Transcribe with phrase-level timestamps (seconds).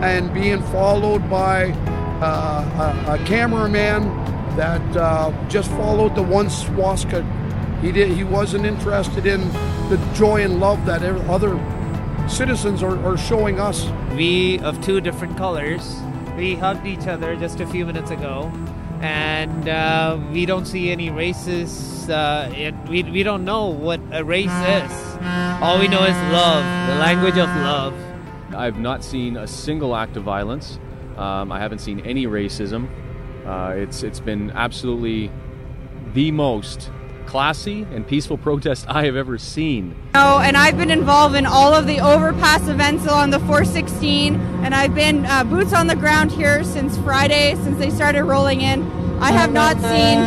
[0.00, 1.72] and being followed by
[2.22, 4.04] uh, a, a, cameraman
[4.56, 7.22] that uh, just followed the one swastika.
[7.80, 8.10] He did.
[8.10, 9.40] He wasn't interested in
[9.88, 11.58] the joy and love that other
[12.28, 13.86] citizens are, are showing us.
[14.14, 15.96] We of two different colors.
[16.36, 18.50] We hugged each other just a few minutes ago,
[19.00, 22.08] and uh, we don't see any races.
[22.08, 24.92] Uh, it, we we don't know what a race is.
[25.60, 28.09] All we know is love, the language of love.
[28.60, 30.78] I've not seen a single act of violence.
[31.16, 32.90] Um, I haven't seen any racism.
[33.46, 35.32] Uh, it's it's been absolutely
[36.12, 36.90] the most
[37.24, 39.96] classy and peaceful protest I have ever seen.
[40.14, 44.74] Oh, and I've been involved in all of the overpass events along the 416, and
[44.74, 48.82] I've been uh, boots on the ground here since Friday, since they started rolling in.
[49.22, 50.18] I have not seen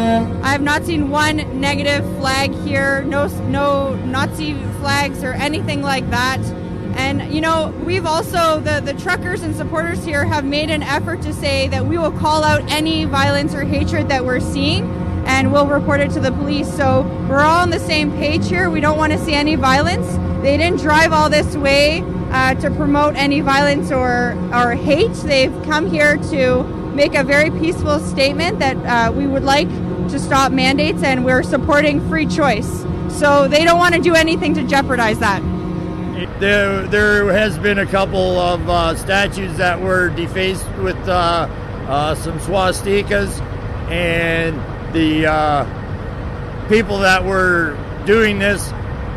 [0.43, 6.09] I have not seen one negative flag here, no no Nazi flags or anything like
[6.09, 6.39] that.
[6.95, 11.21] And you know, we've also the the truckers and supporters here have made an effort
[11.23, 14.85] to say that we will call out any violence or hatred that we're seeing
[15.25, 16.71] and we'll report it to the police.
[16.75, 18.69] So we're all on the same page here.
[18.69, 20.07] We don't want to see any violence.
[20.43, 25.13] They didn't drive all this way uh, to promote any violence or or hate.
[25.13, 29.69] They've come here to make a very peaceful statement that uh, we would like
[30.09, 32.85] to stop mandates and we're supporting free choice.
[33.09, 35.41] So they don't want to do anything to jeopardize that.
[36.13, 41.47] There, there has been a couple of uh, statues that were defaced with uh,
[41.87, 43.41] uh, some swastikas,
[43.89, 44.55] and
[44.93, 47.75] the uh, people that were
[48.05, 48.69] doing this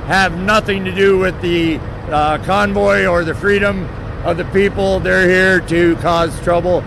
[0.06, 1.76] have nothing to do with the
[2.10, 3.84] uh, convoy or the freedom
[4.24, 4.98] of the people.
[4.98, 6.82] They're here to cause trouble.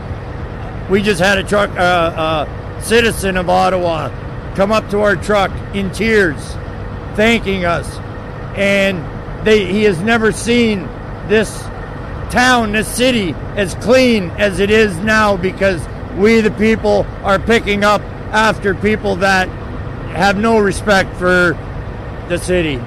[0.89, 4.09] We just had a truck, uh, citizen of Ottawa,
[4.55, 6.53] come up to our truck in tears,
[7.15, 7.95] thanking us,
[8.57, 9.05] and
[9.43, 10.83] they, he has never seen
[11.27, 11.61] this
[12.31, 15.85] town, this city, as clean as it is now because
[16.15, 18.01] we, the people, are picking up
[18.31, 19.47] after people that
[20.09, 21.57] have no respect for
[22.27, 22.79] the city.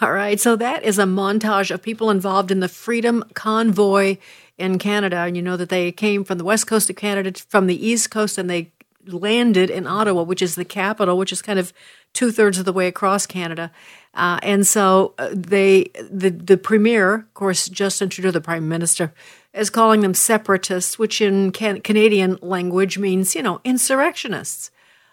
[0.00, 4.18] All right, so that is a montage of people involved in the Freedom Convoy
[4.58, 5.16] in Canada.
[5.16, 8.10] And you know that they came from the west coast of Canada, from the east
[8.10, 8.72] coast, and they
[9.06, 11.72] landed in Ottawa, which is the capital, which is kind of
[12.16, 13.70] two thirds of the way across Canada.
[14.14, 19.12] Uh, and so uh, they, the the premier, of course, Justin Trudeau, the prime minister,
[19.52, 24.70] is calling them separatists, which in can- Canadian language means, you know, insurrectionists.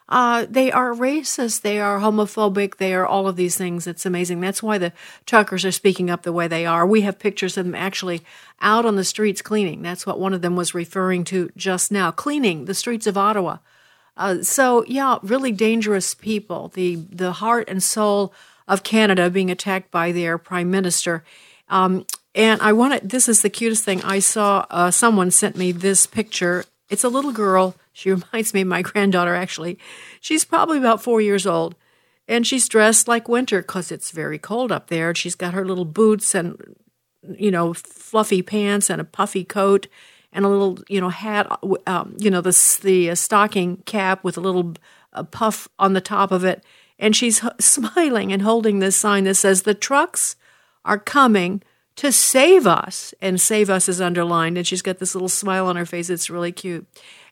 [0.09, 1.61] Uh, they are racist.
[1.61, 2.77] They are homophobic.
[2.77, 3.87] They are all of these things.
[3.87, 4.41] It's amazing.
[4.41, 4.93] That's why the
[5.25, 6.85] truckers are speaking up the way they are.
[6.85, 8.21] We have pictures of them actually
[8.61, 9.81] out on the streets cleaning.
[9.81, 13.57] That's what one of them was referring to just now, cleaning the streets of Ottawa.
[14.15, 16.69] Uh, so yeah, really dangerous people.
[16.69, 18.33] The the heart and soul
[18.67, 21.23] of Canada being attacked by their prime minister.
[21.69, 23.07] Um, and I want to.
[23.07, 24.01] This is the cutest thing.
[24.03, 26.65] I saw uh, someone sent me this picture.
[26.89, 27.75] It's a little girl.
[27.91, 29.35] She reminds me of my granddaughter.
[29.35, 29.79] Actually,
[30.19, 31.75] she's probably about four years old,
[32.27, 35.13] and she's dressed like winter because it's very cold up there.
[35.15, 36.75] She's got her little boots and
[37.37, 39.87] you know fluffy pants and a puffy coat
[40.33, 41.47] and a little you know hat.
[41.87, 44.73] Um, you know the the uh, stocking cap with a little
[45.13, 46.63] uh, puff on the top of it,
[46.99, 50.35] and she's h- smiling and holding this sign that says the trucks
[50.85, 51.61] are coming
[51.95, 53.13] to save us.
[53.21, 54.57] And save us is underlined.
[54.57, 56.09] And she's got this little smile on her face.
[56.09, 56.87] It's really cute.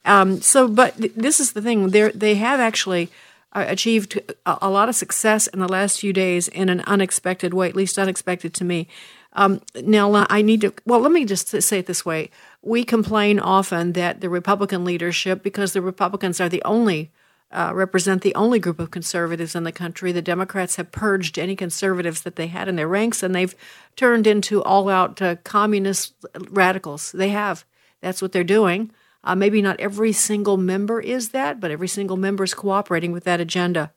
[0.06, 1.90] Um, so, but th- this is the thing.
[1.90, 3.10] They they have actually
[3.54, 7.54] uh, achieved a, a, lot of success in the last few days in an unexpected
[7.54, 8.88] way, at least unexpected to me.
[9.34, 12.30] Um, now, I need to, well, let me just say it this way.
[12.62, 17.12] We complain often that the Republican leadership, because the Republicans are the only
[17.52, 20.12] uh, represent the only group of conservatives in the country.
[20.12, 23.56] The Democrats have purged any conservatives that they had in their ranks, and they've
[23.96, 26.14] turned into all out uh, communist
[26.50, 27.12] radicals.
[27.12, 27.66] They have.
[28.00, 28.92] That's what they're doing.
[29.24, 33.26] Uh, maybe not every single member is that, but every single member is cooperating with
[33.26, 33.92] that agenda.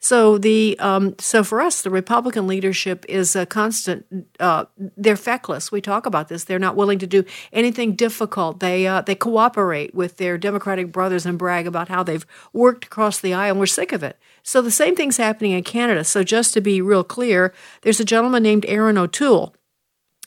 [0.00, 4.06] So the um, so for us, the Republican leadership is a constant.
[4.38, 4.66] Uh,
[4.96, 5.72] they're feckless.
[5.72, 6.44] We talk about this.
[6.44, 8.60] They're not willing to do anything difficult.
[8.60, 13.18] They uh, they cooperate with their Democratic brothers and brag about how they've worked across
[13.18, 13.50] the aisle.
[13.52, 14.16] and We're sick of it.
[14.44, 16.04] So the same thing's happening in Canada.
[16.04, 17.52] So just to be real clear,
[17.82, 19.54] there's a gentleman named Erin O'Toole,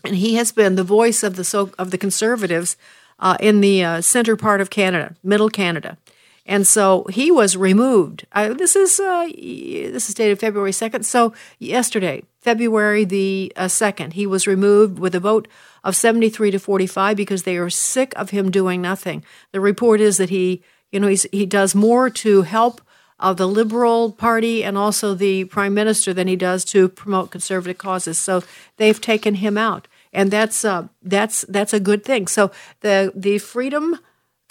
[0.03, 2.75] and he has been the voice of the so of the conservatives
[3.19, 5.97] uh, in the uh, center part of Canada, middle Canada.
[6.45, 8.25] And so he was removed.
[8.31, 11.05] Uh, this is uh, this is dated February second.
[11.05, 15.47] So yesterday, February the uh, second, he was removed with a vote
[15.83, 19.23] of seventy three to forty five because they are sick of him doing nothing.
[19.51, 22.81] The report is that he, you know, he does more to help
[23.19, 27.77] uh, the Liberal Party and also the Prime Minister than he does to promote conservative
[27.77, 28.17] causes.
[28.17, 28.41] So
[28.77, 32.27] they've taken him out, and that's uh, that's that's a good thing.
[32.27, 33.99] So the the Freedom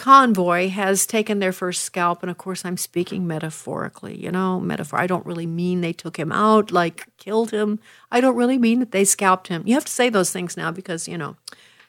[0.01, 4.99] convoy has taken their first scalp and of course i'm speaking metaphorically you know metaphor
[4.99, 7.79] i don't really mean they took him out like killed him.
[8.11, 9.63] I don't really mean that they scalped him.
[9.65, 11.37] You have to say those things now because you know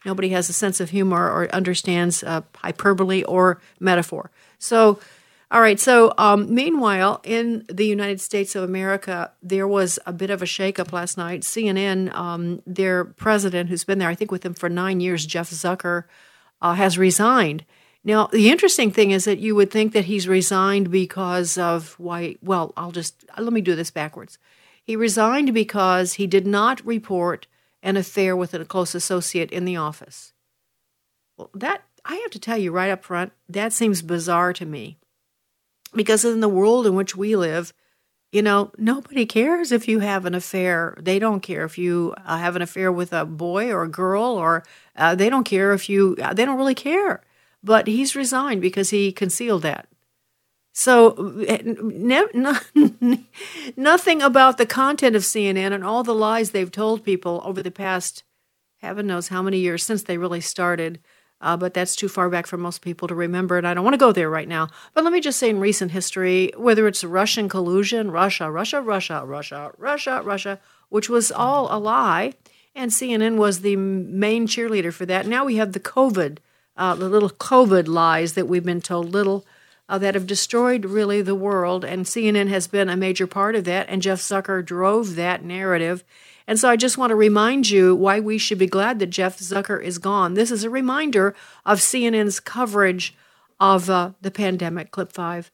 [0.06, 4.30] nobody has a sense of humor or understands uh, hyperbole or metaphor.
[4.60, 5.00] So
[5.50, 10.30] all right so um, meanwhile in the united states of america there was a bit
[10.30, 11.42] of a shakeup last night.
[11.42, 15.50] Cnn um, their president who's been there i think with them for nine years jeff
[15.50, 16.06] zucker
[16.62, 17.66] uh, has resigned
[18.04, 22.38] now, the interesting thing is that you would think that he's resigned because of why,
[22.42, 24.40] well, I'll just, let me do this backwards.
[24.84, 27.46] He resigned because he did not report
[27.84, 30.34] an affair with a close associate in the office.
[31.38, 34.98] Well, that, I have to tell you right up front, that seems bizarre to me.
[35.94, 37.72] Because in the world in which we live,
[38.32, 40.98] you know, nobody cares if you have an affair.
[41.00, 44.24] They don't care if you uh, have an affair with a boy or a girl,
[44.24, 44.64] or
[44.96, 47.22] uh, they don't care if you, uh, they don't really care
[47.64, 49.88] but he's resigned because he concealed that.
[50.74, 51.34] So,
[51.82, 52.58] ne- no,
[53.76, 57.72] nothing about the content of CNN and all the lies they've told people over the
[57.72, 58.24] past,
[58.78, 61.00] heaven knows how many years since they really started.
[61.42, 63.96] Uh, but that's too far back for most people to remember, and I don't want
[63.96, 64.70] to go there right now.
[64.94, 69.24] But let me just say in recent history, whether it's Russian collusion, Russia, Russia, Russia,
[69.26, 70.60] Russia, Russia, Russia,
[70.90, 72.34] which was all a lie,
[72.76, 75.26] and CNN was the main cheerleader for that.
[75.26, 76.38] Now we have the COVID
[76.78, 79.46] uh, the little COVID lies that we've been told, little
[79.90, 81.84] uh, that have destroyed really the world.
[81.84, 83.88] And CNN has been a major part of that.
[83.90, 86.04] And Jeff Zucker drove that narrative.
[86.48, 89.38] And so I just want to remind you why we should be glad that Jeff
[89.38, 90.34] Zucker is gone.
[90.34, 91.36] This is a reminder
[91.66, 93.16] of CNN's coverage
[93.60, 94.92] of uh, the pandemic.
[94.92, 95.52] Clip five.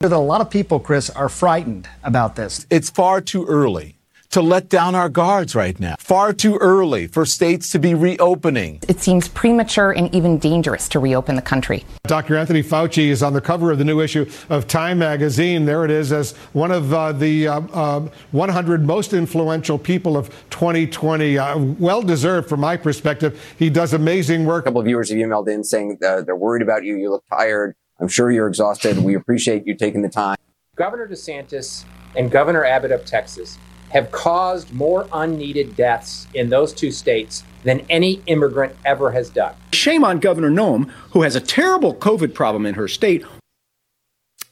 [0.00, 2.66] That a lot of people, Chris, are frightened about this.
[2.70, 3.95] It's far too early
[4.30, 5.96] to let down our guards right now.
[5.98, 8.80] Far too early for states to be reopening.
[8.88, 11.84] It seems premature and even dangerous to reopen the country.
[12.04, 12.36] Dr.
[12.36, 15.64] Anthony Fauci is on the cover of the new issue of Time magazine.
[15.64, 20.28] There it is as one of uh, the uh, uh, 100 most influential people of
[20.50, 21.38] 2020.
[21.38, 23.54] Uh, well deserved from my perspective.
[23.58, 24.64] He does amazing work.
[24.64, 26.96] A couple of viewers have emailed in saying uh, they're worried about you.
[26.96, 27.74] You look tired.
[27.98, 28.98] I'm sure you're exhausted.
[28.98, 30.36] We appreciate you taking the time.
[30.76, 31.84] Governor DeSantis
[32.14, 33.56] and Governor Abbott of Texas
[33.90, 39.54] have caused more unneeded deaths in those two states than any immigrant ever has done.
[39.72, 43.24] Shame on Governor Noem, who has a terrible COVID problem in her state.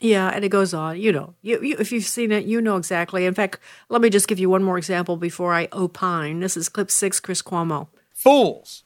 [0.01, 1.01] Yeah, and it goes on.
[1.01, 3.25] You know, you, you, if you've seen it, you know exactly.
[3.25, 6.41] In fact, let me just give you one more example before I opine.
[6.41, 7.89] This is clip six, Chris Cuomo.
[8.13, 8.85] Fools.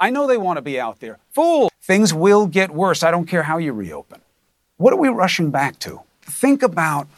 [0.00, 1.18] I know they want to be out there.
[1.30, 1.70] Fools.
[1.80, 3.02] Things will get worse.
[3.02, 4.20] I don't care how you reopen.
[4.78, 6.00] What are we rushing back to?
[6.22, 7.08] Think about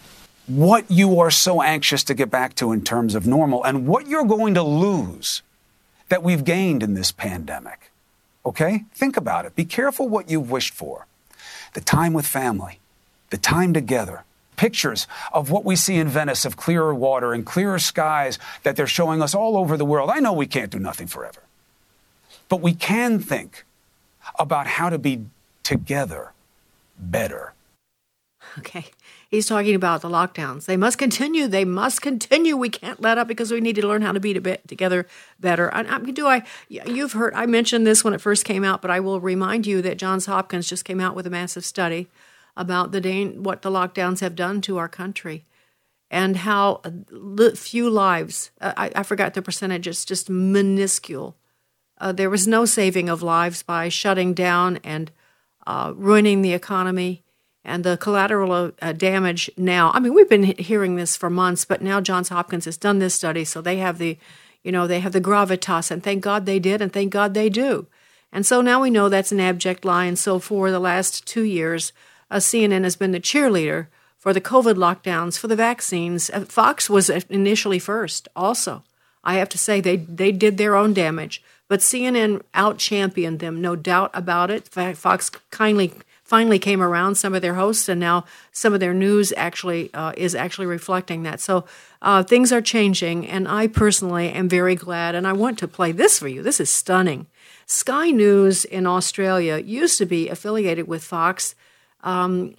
[0.57, 4.09] what you are so anxious to get back to in terms of normal and what
[4.09, 5.43] you're going to lose
[6.09, 7.91] that we've gained in this pandemic.
[8.45, 8.85] Okay?
[8.93, 9.55] Think about it.
[9.55, 11.07] Be careful what you've wished for.
[11.75, 12.81] The time with family,
[13.31, 14.25] the time together,
[14.57, 18.87] pictures of what we see in Venice of clearer water and clearer skies that they're
[18.87, 20.11] showing us all over the world.
[20.11, 21.43] I know we can't do nothing forever,
[22.49, 23.65] but we can think
[24.39, 25.27] about how to be
[25.63, 26.33] together
[26.99, 27.53] better.
[28.59, 28.87] Okay.
[29.31, 30.65] He's talking about the lockdowns.
[30.65, 31.47] They must continue.
[31.47, 32.57] They must continue.
[32.57, 35.07] We can't let up because we need to learn how to be together
[35.39, 35.73] better.
[35.73, 36.43] I, I, do I?
[36.69, 39.83] You've heard I mentioned this when it first came out, but I will remind you
[39.83, 42.09] that Johns Hopkins just came out with a massive study
[42.57, 43.01] about the
[43.37, 45.45] what the lockdowns have done to our country
[46.11, 46.81] and how
[47.55, 48.51] few lives.
[48.61, 49.87] Uh, I, I forgot the percentage.
[49.87, 51.37] It's just minuscule.
[51.99, 55.13] Uh, there was no saving of lives by shutting down and
[55.69, 57.23] uh, ruining the economy
[57.65, 59.91] and the collateral uh, damage now.
[59.93, 63.15] I mean, we've been hearing this for months, but now Johns Hopkins has done this
[63.15, 64.17] study, so they have the,
[64.63, 67.49] you know, they have the gravitas, and thank God they did, and thank God they
[67.49, 67.87] do.
[68.33, 70.05] And so now we know that's an abject lie.
[70.05, 71.93] And so for the last two years,
[72.31, 76.31] uh, CNN has been the cheerleader for the COVID lockdowns, for the vaccines.
[76.31, 78.85] Uh, Fox was initially first, also.
[79.25, 81.43] I have to say, they, they did their own damage.
[81.69, 84.69] But CNN out championed them, no doubt about it.
[84.69, 85.93] Fox kindly
[86.31, 90.13] finally came around some of their hosts, and now some of their news actually uh,
[90.17, 91.41] is actually reflecting that.
[91.41, 91.65] So
[92.03, 95.17] uh, things are changing, and I personally am very glad.
[95.17, 96.41] And I want to play this for you.
[96.41, 97.27] This is stunning.
[97.67, 101.57] Sky News in Australia used to be affiliated with Fox.
[102.05, 102.55] Um,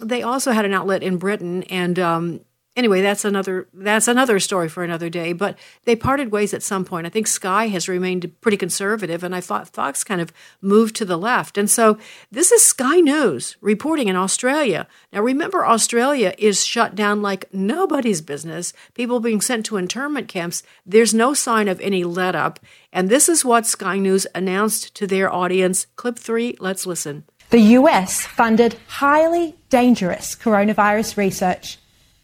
[0.00, 2.40] they also had an outlet in Britain, and um,
[2.76, 5.32] anyway, that's another that's another story for another day.
[5.32, 7.06] But they parted ways at some point.
[7.06, 11.04] I think Sky has remained pretty conservative, and I thought Fox kind of moved to
[11.04, 11.58] the left.
[11.58, 11.98] And so
[12.30, 14.86] this is Sky News reporting in Australia.
[15.12, 18.72] Now remember, Australia is shut down like nobody's business.
[18.94, 20.62] People being sent to internment camps.
[20.86, 22.60] There's no sign of any let up.
[22.92, 25.86] And this is what Sky News announced to their audience.
[25.96, 26.56] Clip three.
[26.60, 27.24] Let's listen.
[27.50, 31.78] The US funded highly dangerous coronavirus research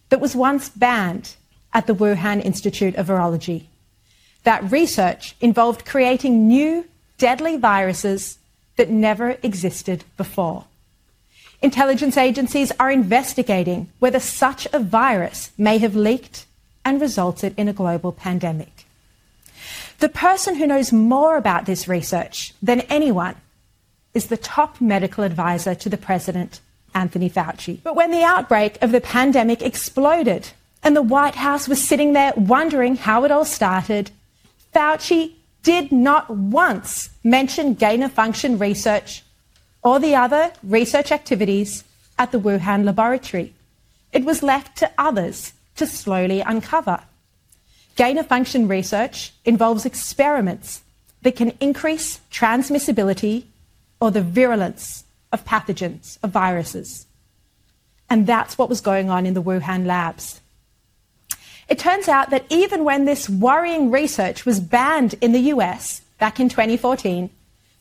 [0.09, 1.35] that was once banned
[1.73, 3.65] at the Wuhan Institute of Virology.
[4.45, 6.87] That research involved creating new
[7.19, 8.39] deadly viruses
[8.77, 10.65] that never existed before.
[11.61, 16.47] Intelligence agencies are investigating whether such a virus may have leaked
[16.85, 18.87] and resulted in a global pandemic.
[19.99, 23.35] The person who knows more about this research than anyone
[24.15, 26.61] is the top medical advisor to the president
[26.99, 27.79] Anthony Fauci.
[27.83, 30.51] But when the outbreak of the pandemic exploded
[30.83, 34.11] and the White House was sitting there wondering how it all started,
[34.75, 39.23] Fauci did not once mention gain of function research
[39.83, 41.85] or the other research activities
[42.19, 43.55] at the Wuhan laboratory.
[44.13, 47.01] It was left to others to slowly uncover.
[47.95, 50.83] Gain of function research involves experiments
[51.23, 53.45] that can increase transmissibility
[54.01, 57.07] or the virulence of pathogens, of viruses.
[58.11, 60.41] And that's what was going on in the Wuhan labs.
[61.69, 66.41] It turns out that even when this worrying research was banned in the US back
[66.41, 67.29] in 2014,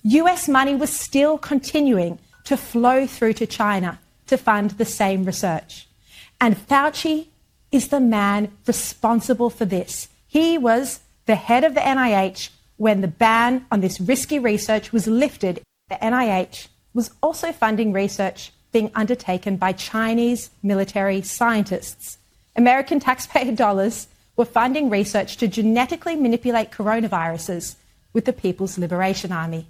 [0.03, 5.87] US money was still continuing to flow through to China to fund the same research.
[6.39, 7.27] And Fauci
[7.71, 10.09] is the man responsible for this.
[10.27, 15.07] He was the head of the NIH when the ban on this risky research was
[15.07, 15.61] lifted.
[15.89, 22.17] The NIH was also funding research being undertaken by Chinese military scientists.
[22.55, 27.75] American taxpayer dollars were funding research to genetically manipulate coronaviruses
[28.13, 29.67] with the People's Liberation Army.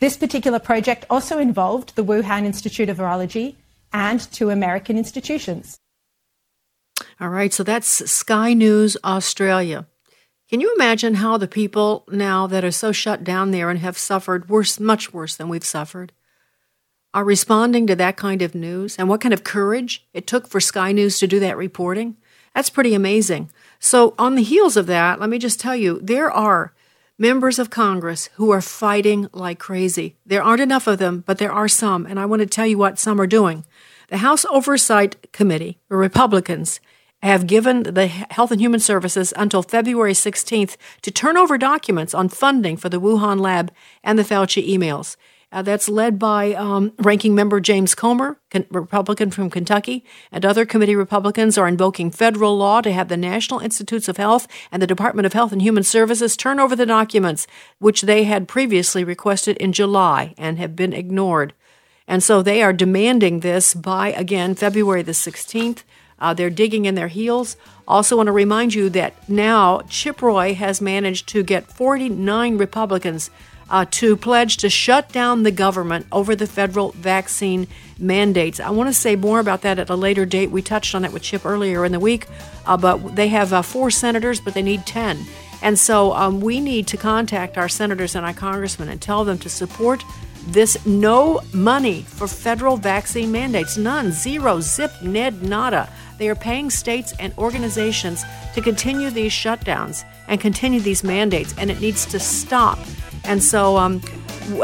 [0.00, 3.54] This particular project also involved the Wuhan Institute of Virology
[3.92, 5.78] and two American institutions.
[7.20, 9.86] All right, so that's Sky News Australia.
[10.50, 13.96] Can you imagine how the people now that are so shut down there and have
[13.96, 16.12] suffered worse, much worse than we've suffered,
[17.14, 20.60] are responding to that kind of news and what kind of courage it took for
[20.60, 22.16] Sky News to do that reporting.
[22.54, 23.50] That's pretty amazing.
[23.78, 26.72] So, on the heels of that, let me just tell you there are
[27.18, 30.16] members of Congress who are fighting like crazy.
[30.24, 32.78] There aren't enough of them, but there are some, and I want to tell you
[32.78, 33.64] what some are doing.
[34.08, 36.80] The House Oversight Committee, the Republicans,
[37.22, 42.28] have given the Health and Human Services until February 16th to turn over documents on
[42.28, 43.72] funding for the Wuhan lab
[44.04, 45.16] and the Fauci emails.
[45.50, 50.66] Uh, that's led by um, Ranking Member James Comer, con- Republican from Kentucky, and other
[50.66, 54.86] committee Republicans are invoking federal law to have the National Institutes of Health and the
[54.86, 57.46] Department of Health and Human Services turn over the documents,
[57.78, 61.54] which they had previously requested in July and have been ignored.
[62.06, 65.82] And so they are demanding this by, again, February the 16th.
[66.18, 67.56] Uh, they're digging in their heels.
[67.86, 73.30] Also, want to remind you that now Chip Roy has managed to get 49 Republicans
[73.70, 77.66] uh, to pledge to shut down the government over the federal vaccine
[77.98, 78.60] mandates.
[78.60, 80.50] I want to say more about that at a later date.
[80.50, 82.26] We touched on it with Chip earlier in the week,
[82.66, 85.18] uh, but they have uh, four senators, but they need 10.
[85.60, 89.38] And so um, we need to contact our senators and our congressmen and tell them
[89.38, 90.04] to support
[90.46, 93.76] this no money for federal vaccine mandates.
[93.76, 95.92] None, zero, zip, ned, nada.
[96.18, 101.70] They are paying states and organizations to continue these shutdowns and continue these mandates, and
[101.70, 102.78] it needs to stop.
[103.24, 104.02] And so, um,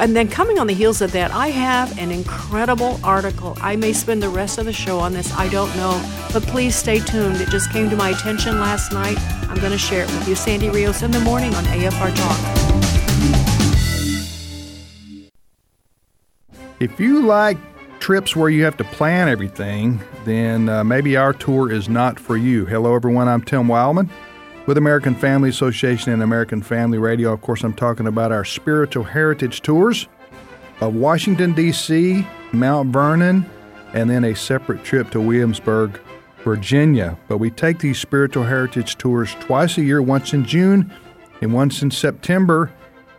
[0.00, 3.56] and then coming on the heels of that, I have an incredible article.
[3.60, 6.74] I may spend the rest of the show on this, I don't know, but please
[6.74, 7.40] stay tuned.
[7.40, 9.18] It just came to my attention last night.
[9.48, 10.34] I'm going to share it with you.
[10.34, 12.64] Sandy Rios in the morning on AFR Talk.
[16.80, 17.58] If you like
[18.04, 22.36] trips where you have to plan everything, then uh, maybe our tour is not for
[22.36, 22.66] you.
[22.66, 23.28] Hello, everyone.
[23.28, 24.10] I'm Tim Wildmon
[24.66, 27.32] with American Family Association and American Family Radio.
[27.32, 30.06] Of course, I'm talking about our spiritual heritage tours
[30.82, 33.48] of Washington, D.C., Mount Vernon,
[33.94, 35.98] and then a separate trip to Williamsburg,
[36.42, 37.16] Virginia.
[37.26, 40.92] But we take these spiritual heritage tours twice a year, once in June
[41.40, 42.70] and once in September.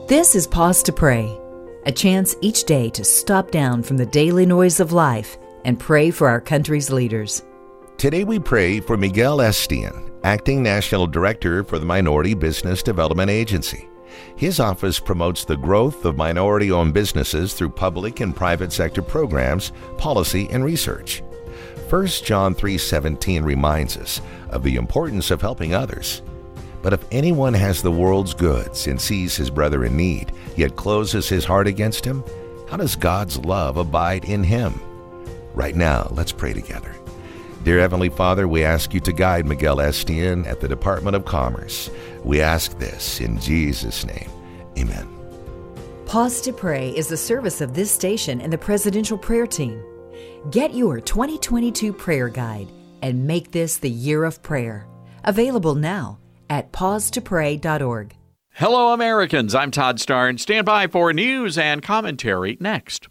[0.08, 1.40] This is Pause to Pray,
[1.86, 6.12] a chance each day to stop down from the daily noise of life and pray
[6.12, 7.42] for our country's leaders.
[7.96, 13.88] Today we pray for Miguel Estien, Acting National Director for the Minority Business Development Agency.
[14.36, 19.72] His office promotes the growth of minority owned businesses through public and private sector programs,
[19.98, 21.24] policy, and research.
[21.90, 24.20] 1 John 3:17 reminds us
[24.50, 26.22] of the importance of helping others.
[26.84, 31.30] But if anyone has the world's goods and sees his brother in need, yet closes
[31.30, 32.24] his heart against him,
[32.70, 34.80] how does God's love abide in him?
[35.54, 36.94] Right now, let's pray together.
[37.64, 41.90] Dear Heavenly Father, we ask you to guide Miguel Estien at the Department of Commerce.
[42.26, 44.30] We ask this in Jesus' name.
[44.78, 45.08] Amen.
[46.06, 49.82] Pause to Pray is the service of this station and the Presidential Prayer Team.
[50.52, 52.68] Get your 2022 prayer guide
[53.02, 54.86] and make this the year of prayer.
[55.24, 56.20] Available now
[56.54, 58.16] at pausetopray.org.
[58.52, 59.56] Hello, Americans.
[59.56, 60.38] I'm Todd Starn.
[60.38, 63.08] Stand by for news and commentary next.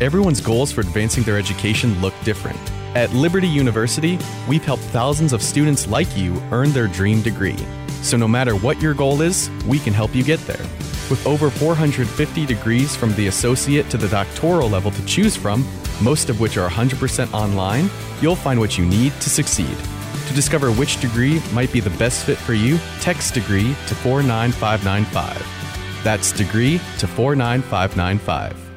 [0.00, 2.58] Everyone's goals for advancing their education look different.
[2.96, 7.58] At Liberty University, we've helped thousands of students like you earn their dream degree.
[8.00, 10.66] So no matter what your goal is, we can help you get there.
[11.10, 15.62] With over 450 degrees from the associate to the doctoral level to choose from,
[16.02, 17.90] most of which are 100% online,
[18.22, 19.76] you'll find what you need to succeed.
[20.28, 26.04] To discover which degree might be the best fit for you, text degree to 49595.
[26.04, 28.67] That's degree to 49595.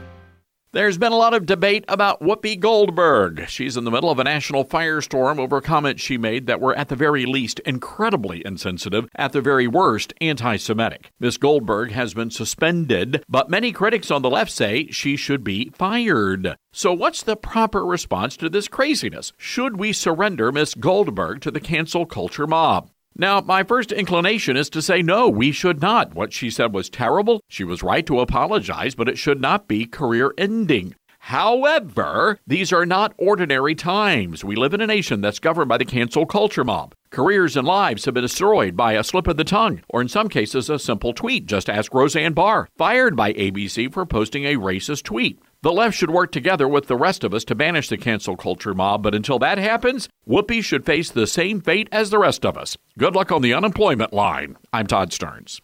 [0.74, 3.50] There's been a lot of debate about Whoopi Goldberg.
[3.50, 6.88] She's in the middle of a national firestorm over comments she made that were, at
[6.88, 11.12] the very least, incredibly insensitive, at the very worst, anti Semitic.
[11.20, 15.72] Miss Goldberg has been suspended, but many critics on the left say she should be
[15.74, 16.56] fired.
[16.72, 19.34] So, what's the proper response to this craziness?
[19.38, 22.90] Should we surrender Miss Goldberg to the cancel culture mob?
[23.22, 26.16] Now, my first inclination is to say no, we should not.
[26.16, 27.42] What she said was terrible.
[27.48, 30.96] She was right to apologize, but it should not be career ending.
[31.20, 34.44] However, these are not ordinary times.
[34.44, 36.96] We live in a nation that's governed by the cancel culture mob.
[37.12, 40.28] Careers and lives have been destroyed by a slip of the tongue, or in some
[40.28, 41.46] cases, a simple tweet.
[41.46, 45.38] Just ask Roseanne Barr, fired by ABC for posting a racist tweet.
[45.64, 48.74] The left should work together with the rest of us to banish the cancel culture
[48.74, 52.58] mob, but until that happens, Whoopi should face the same fate as the rest of
[52.58, 52.78] us.
[52.98, 54.58] Good luck on the unemployment line.
[54.74, 55.62] I'm Todd Starnes.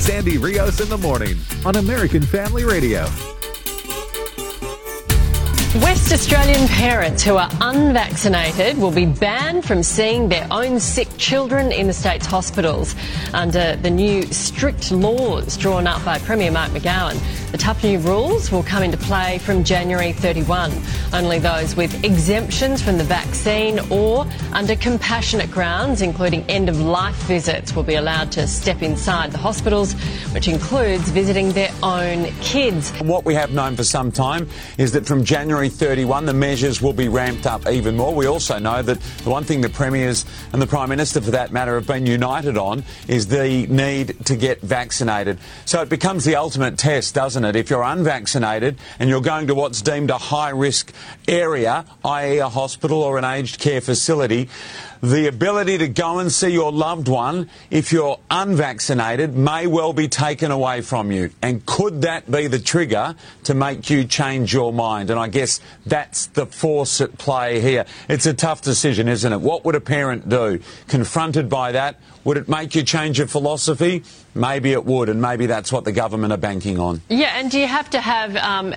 [0.00, 3.08] Sandy Rios in the morning on American Family Radio.
[5.80, 11.72] West Australian parents who are unvaccinated will be banned from seeing their own sick children
[11.72, 12.94] in the state's hospitals
[13.32, 17.18] under the new strict laws drawn up by Premier Mark McGowan.
[17.52, 20.72] The tough new rules will come into play from January 31.
[21.14, 27.16] Only those with exemptions from the vaccine or under compassionate grounds, including end of life
[27.22, 29.94] visits, will be allowed to step inside the hospitals,
[30.34, 32.90] which includes visiting their own kids.
[33.00, 36.92] What we have known for some time is that from January 31, the measures will
[36.92, 38.14] be ramped up even more.
[38.14, 41.52] We also know that the one thing the premiers and the prime minister, for that
[41.52, 45.38] matter, have been united on is the need to get vaccinated.
[45.64, 47.56] So it becomes the ultimate test, doesn't it?
[47.56, 50.92] If you're unvaccinated and you're going to what's deemed a high risk
[51.28, 54.48] area, i.e., a hospital or an aged care facility,
[55.02, 60.06] the ability to go and see your loved one, if you're unvaccinated, may well be
[60.06, 61.30] taken away from you.
[61.42, 65.10] And could that be the trigger to make you change your mind?
[65.10, 67.84] And I guess that's the force at play here.
[68.08, 69.40] It's a tough decision, isn't it?
[69.40, 70.60] What would a parent do?
[70.86, 74.04] Confronted by that, would it make you change your philosophy?
[74.36, 77.02] Maybe it would, and maybe that's what the government are banking on.
[77.08, 78.72] Yeah, and do you have to have, um,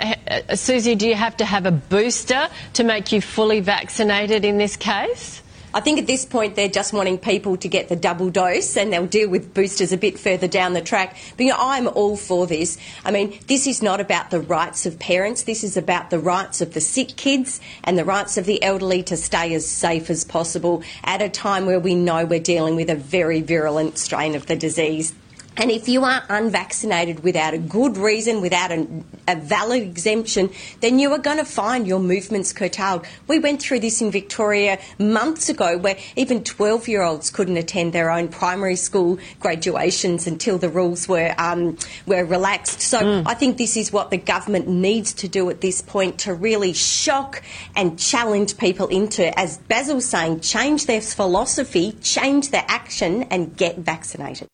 [0.55, 4.75] Susie, do you have to have a booster to make you fully vaccinated in this
[4.75, 5.43] case?
[5.75, 8.93] I think at this point they're just wanting people to get the double dose and
[8.93, 11.17] they'll deal with boosters a bit further down the track.
[11.35, 12.77] But you know, I'm all for this.
[13.03, 16.61] I mean, this is not about the rights of parents, this is about the rights
[16.61, 20.23] of the sick kids and the rights of the elderly to stay as safe as
[20.23, 24.45] possible at a time where we know we're dealing with a very virulent strain of
[24.45, 25.13] the disease.
[25.57, 28.85] And if you are unvaccinated without a good reason, without a,
[29.27, 30.49] a valid exemption,
[30.81, 33.05] then you are going to find your movements curtailed.
[33.27, 37.93] We went through this in Victoria months ago where even 12 year olds couldn't attend
[37.93, 42.81] their own primary school graduations until the rules were, um, were relaxed.
[42.81, 43.23] So mm.
[43.25, 46.73] I think this is what the government needs to do at this point to really
[46.73, 47.41] shock
[47.75, 53.77] and challenge people into, as Basil's saying, change their philosophy, change their action, and get
[53.77, 54.49] vaccinated.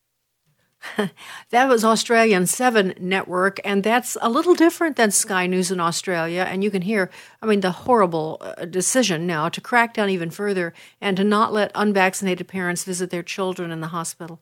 [1.50, 6.46] that was Australian 7 network, and that's a little different than Sky News in Australia.
[6.50, 7.10] And you can hear,
[7.42, 11.54] I mean, the horrible uh, decision now to crack down even further and to not
[11.54, 14.42] let unvaccinated parents visit their children in the hospital.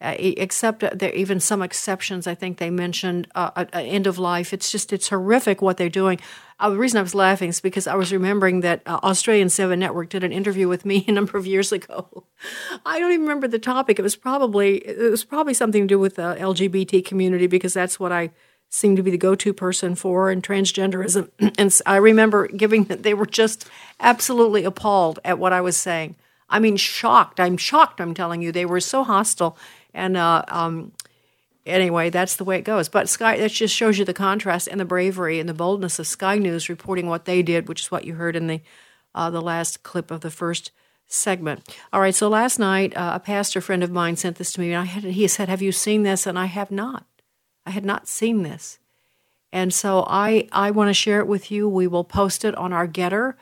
[0.00, 2.28] Uh, except uh, there even some exceptions.
[2.28, 4.52] I think they mentioned uh, end of life.
[4.52, 6.20] It's just it's horrific what they're doing.
[6.60, 9.80] Uh, the reason I was laughing is because I was remembering that uh, Australian Seven
[9.80, 12.24] Network did an interview with me a number of years ago.
[12.86, 13.98] I don't even remember the topic.
[13.98, 17.98] It was probably it was probably something to do with the LGBT community because that's
[17.98, 18.30] what I
[18.68, 21.28] seem to be the go-to person for and transgenderism.
[21.58, 26.14] and I remember giving that they were just absolutely appalled at what I was saying.
[26.50, 27.40] I mean, shocked.
[27.40, 28.00] I'm shocked.
[28.00, 29.58] I'm telling you, they were so hostile
[29.98, 30.92] and uh, um,
[31.66, 32.88] anyway, that's the way it goes.
[32.88, 36.06] But Sky, that just shows you the contrast and the bravery and the boldness of
[36.06, 38.60] Sky News reporting what they did, which is what you heard in the
[39.14, 40.70] uh, the last clip of the first
[41.06, 41.68] segment.
[41.92, 44.72] All right, so last night uh, a pastor friend of mine sent this to me,
[44.72, 47.04] and I had he said, "Have you seen this?" And I have not.
[47.66, 48.78] I had not seen this,
[49.52, 51.68] and so I I want to share it with you.
[51.68, 53.34] We will post it on our Gettr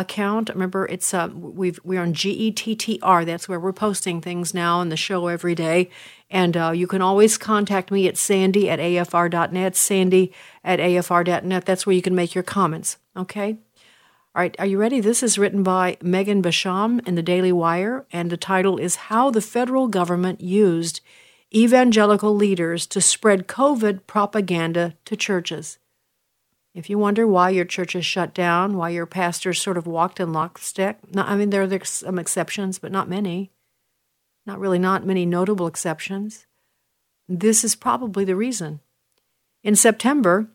[0.00, 0.48] account.
[0.50, 3.26] Remember, it's uh, we've we're on GETTR.
[3.26, 5.90] That's where we're posting things now in the show every day.
[6.30, 10.32] And uh, you can always contact me at sandy at afr.net, sandy
[10.62, 11.64] at afr.net.
[11.64, 12.98] That's where you can make your comments.
[13.16, 13.58] Okay.
[14.34, 15.00] All right, are you ready?
[15.00, 19.30] This is written by Megan Basham in the Daily Wire, and the title is How
[19.30, 21.00] the Federal Government Used
[21.52, 25.78] Evangelical Leaders to Spread COVID Propaganda to Churches.
[26.74, 30.20] If you wonder why your church is shut down, why your pastors sort of walked
[30.20, 33.50] in lockstep, not, I mean, there are some exceptions, but not many.
[34.46, 36.46] Not really, not many notable exceptions.
[37.28, 38.80] This is probably the reason.
[39.62, 40.48] In September,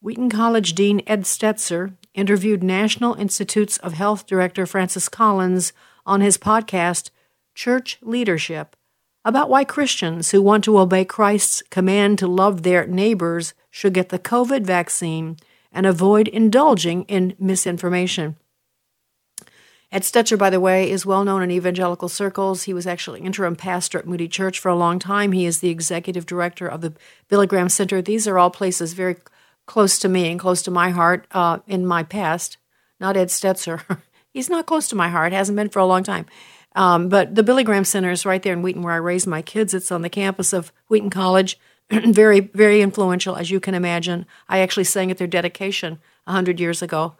[0.00, 5.72] Wheaton College Dean Ed Stetzer interviewed National Institutes of Health Director Francis Collins
[6.06, 7.10] on his podcast,
[7.54, 8.76] Church Leadership,
[9.24, 14.08] about why Christians who want to obey Christ's command to love their neighbors should get
[14.08, 15.36] the COVID vaccine
[15.70, 18.36] and avoid indulging in misinformation.
[19.92, 22.62] Ed Stetzer, by the way, is well known in evangelical circles.
[22.62, 25.32] He was actually interim pastor at Moody Church for a long time.
[25.32, 26.94] He is the executive director of the
[27.28, 28.00] Billy Graham Center.
[28.00, 29.16] These are all places very
[29.66, 32.56] close to me and close to my heart uh, in my past.
[32.98, 33.98] Not Ed Stetzer.
[34.32, 36.24] He's not close to my heart, hasn't been for a long time.
[36.74, 39.42] Um, but the Billy Graham Center is right there in Wheaton, where I raised my
[39.42, 39.74] kids.
[39.74, 41.58] It's on the campus of Wheaton College.
[41.90, 44.26] very, very influential, as you can imagine.
[44.48, 47.14] I actually sang at their dedication 100 years ago.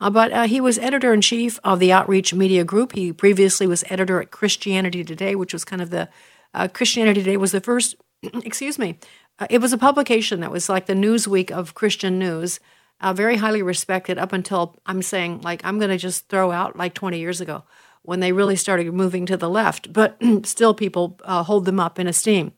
[0.00, 2.92] Uh, but uh, he was editor in chief of the Outreach Media Group.
[2.92, 6.08] He previously was editor at Christianity Today, which was kind of the
[6.54, 7.96] uh, Christianity Today was the first,
[8.44, 8.98] excuse me,
[9.38, 12.60] uh, it was a publication that was like the Newsweek of Christian news,
[13.00, 16.76] uh, very highly respected up until I'm saying, like, I'm going to just throw out
[16.76, 17.64] like 20 years ago
[18.02, 19.92] when they really started moving to the left.
[19.92, 22.52] But still, people uh, hold them up in esteem.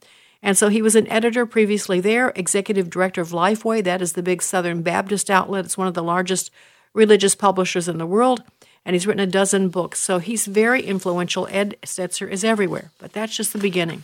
[0.44, 3.82] And so he was an editor previously there, executive director of Lifeway.
[3.82, 5.64] That is the big Southern Baptist outlet.
[5.64, 6.50] It's one of the largest
[6.92, 8.42] religious publishers in the world.
[8.84, 10.00] And he's written a dozen books.
[10.00, 11.48] So he's very influential.
[11.50, 12.90] Ed Stetzer is everywhere.
[12.98, 14.02] But that's just the beginning.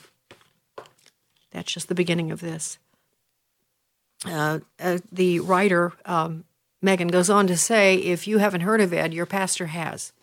[1.51, 2.79] That's just the beginning of this.
[4.25, 6.45] Uh, uh, the writer, um,
[6.81, 10.15] Megan, goes on to say if you haven't heard of Ed, your pastor has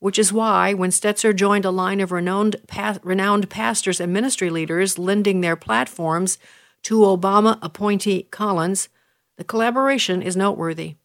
[0.00, 4.50] which is why, when Stetzer joined a line of renowned, pa- renowned pastors and ministry
[4.50, 6.38] leaders lending their platforms
[6.82, 8.88] to Obama appointee Collins,
[9.36, 10.96] the collaboration is noteworthy.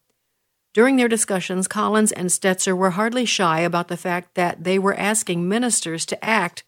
[0.72, 4.94] During their discussions, Collins and Stetzer were hardly shy about the fact that they were
[4.94, 6.64] asking ministers to act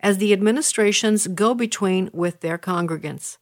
[0.00, 3.36] as the administration's go between with their congregants.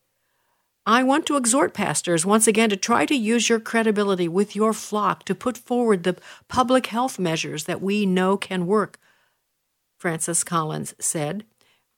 [0.88, 4.72] I want to exhort pastors once again to try to use your credibility with your
[4.72, 6.16] flock to put forward the
[6.48, 8.98] public health measures that we know can work,
[9.98, 11.44] Francis Collins said.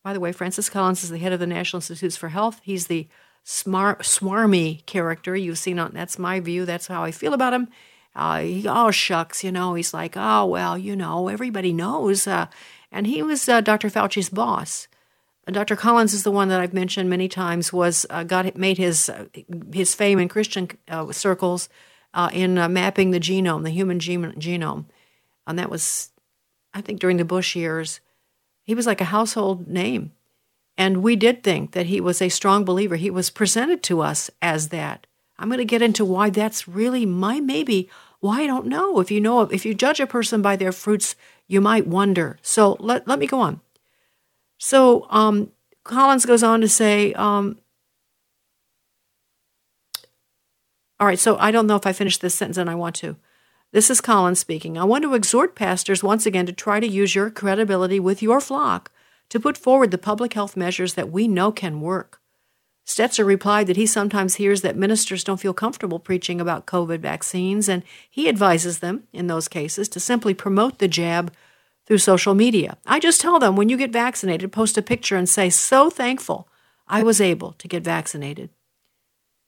[0.02, 2.60] By the way, Francis Collins is the head of the National Institutes for Health.
[2.64, 3.06] He's the
[3.44, 5.92] smart, swarmy character you've seen on.
[5.94, 6.64] That's my view.
[6.64, 7.68] That's how I feel about him.
[8.16, 9.74] Uh, he, oh shucks, you know.
[9.74, 12.26] He's like, oh well, you know, everybody knows.
[12.26, 12.46] Uh,
[12.90, 13.88] and he was uh, Dr.
[13.88, 14.88] Fauci's boss.
[15.46, 15.74] Dr.
[15.74, 17.72] Collins is the one that I've mentioned many times.
[17.72, 19.26] Was uh, got made his uh,
[19.72, 21.68] his fame in Christian uh, circles
[22.14, 24.84] uh, in mapping the genome, the human genome,
[25.46, 26.12] and that was,
[26.74, 28.00] I think, during the Bush years.
[28.62, 30.12] He was like a household name,
[30.76, 32.96] And we did think that he was a strong believer.
[32.96, 35.06] He was presented to us as that.
[35.38, 37.88] I'm going to get into why that's really my maybe.
[38.20, 39.00] Why I don't know.
[39.00, 41.16] If you know, if you judge a person by their fruits,
[41.48, 42.38] you might wonder.
[42.42, 43.60] So let, let me go on.
[44.60, 45.50] So um,
[45.84, 47.58] Collins goes on to say, um,
[51.00, 53.16] all right, so I don't know if I finished this sentence and I want to.
[53.72, 54.76] This is Collins speaking.
[54.76, 58.38] I want to exhort pastors once again to try to use your credibility with your
[58.38, 58.92] flock
[59.30, 62.20] to put forward the public health measures that we know can work.
[62.86, 67.68] Stetzer replied that he sometimes hears that ministers don't feel comfortable preaching about COVID vaccines,
[67.68, 71.32] and he advises them, in those cases, to simply promote the jab
[71.90, 72.76] through social media.
[72.86, 76.46] I just tell them when you get vaccinated, post a picture and say, So thankful
[76.86, 78.50] I was able to get vaccinated.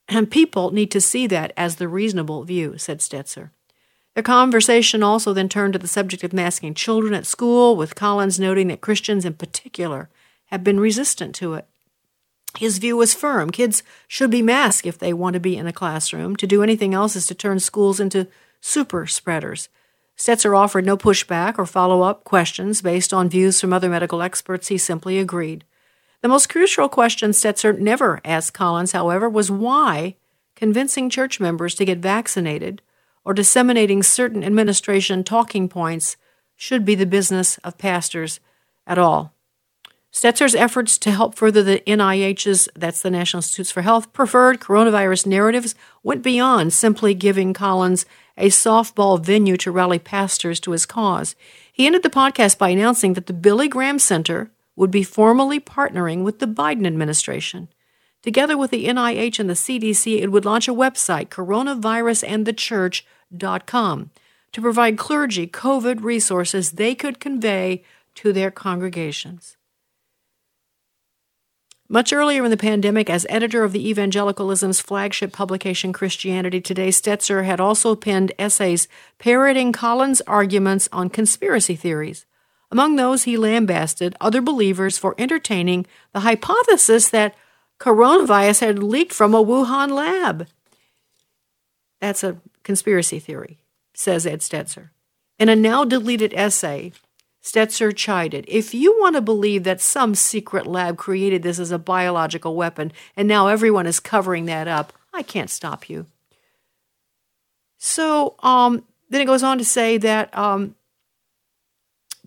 [0.08, 3.50] And people need to see that as the reasonable view, said Stetzer.
[4.16, 8.40] The conversation also then turned to the subject of masking children at school, with Collins
[8.40, 10.08] noting that Christians in particular
[10.46, 11.68] have been resistant to it.
[12.58, 13.50] His view was firm.
[13.50, 16.34] Kids should be masked if they want to be in a classroom.
[16.34, 18.26] To do anything else is to turn schools into
[18.60, 19.68] super spreaders.
[20.16, 24.68] Stetzer offered no pushback or follow up questions based on views from other medical experts.
[24.68, 25.64] He simply agreed.
[26.20, 30.16] The most crucial question Stetzer never asked Collins, however, was why
[30.54, 32.80] convincing church members to get vaccinated
[33.24, 36.16] or disseminating certain administration talking points
[36.54, 38.38] should be the business of pastors
[38.86, 39.34] at all.
[40.12, 45.26] Stetzer's efforts to help further the NIH's, that's the National Institutes for Health, preferred coronavirus
[45.26, 48.04] narratives went beyond simply giving Collins
[48.36, 51.36] a softball venue to rally pastors to his cause.
[51.72, 56.24] He ended the podcast by announcing that the Billy Graham Center would be formally partnering
[56.24, 57.68] with the Biden administration.
[58.22, 64.10] Together with the NIH and the CDC, it would launch a website, coronavirusandthechurch.com,
[64.52, 67.82] to provide clergy COVID resources they could convey
[68.14, 69.56] to their congregations.
[71.92, 77.44] Much earlier in the pandemic, as editor of the evangelicalism's flagship publication Christianity Today, Stetzer
[77.44, 82.24] had also penned essays parroting Collins' arguments on conspiracy theories.
[82.70, 87.34] Among those, he lambasted other believers for entertaining the hypothesis that
[87.78, 90.48] coronavirus had leaked from a Wuhan lab.
[92.00, 93.58] That's a conspiracy theory,
[93.92, 94.88] says Ed Stetzer.
[95.38, 96.92] In a now deleted essay,
[97.42, 101.78] Stetzer chided If you want to believe that some secret lab created this as a
[101.78, 106.06] biological weapon and now everyone is covering that up, I can't stop you.
[107.78, 110.76] So um, then it goes on to say that um,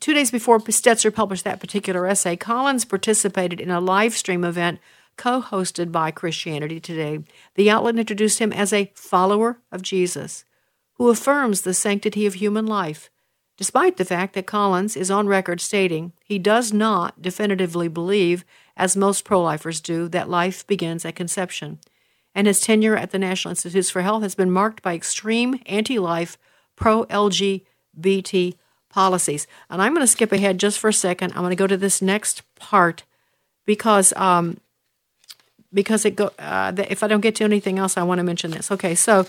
[0.02, 4.80] two days before Stetzer published that particular essay, Collins participated in a live stream event
[5.16, 7.20] co hosted by Christianity Today.
[7.56, 10.44] The outlet introduced him as a follower of Jesus
[10.96, 13.10] who affirms the sanctity of human life
[13.58, 18.98] despite the fact that Collins is on record stating he does not definitively believe, as
[18.98, 21.80] most pro lifers do, that life begins at conception.
[22.34, 25.98] And his tenure at the National Institutes for Health has been marked by extreme anti
[25.98, 26.38] life,
[26.76, 28.56] pro LGBT
[28.90, 29.48] policies.
[29.70, 31.32] And I'm going to skip ahead just for a second.
[31.32, 33.04] I'm going to go to this next part
[33.66, 34.14] because.
[34.14, 34.58] Um,
[35.74, 38.52] because it go, uh, if I don't get to anything else, I want to mention
[38.52, 38.72] this.
[38.72, 39.28] Okay, so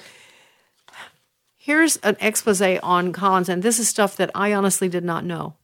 [1.66, 5.54] Here's an expose on Collins, and this is stuff that I honestly did not know.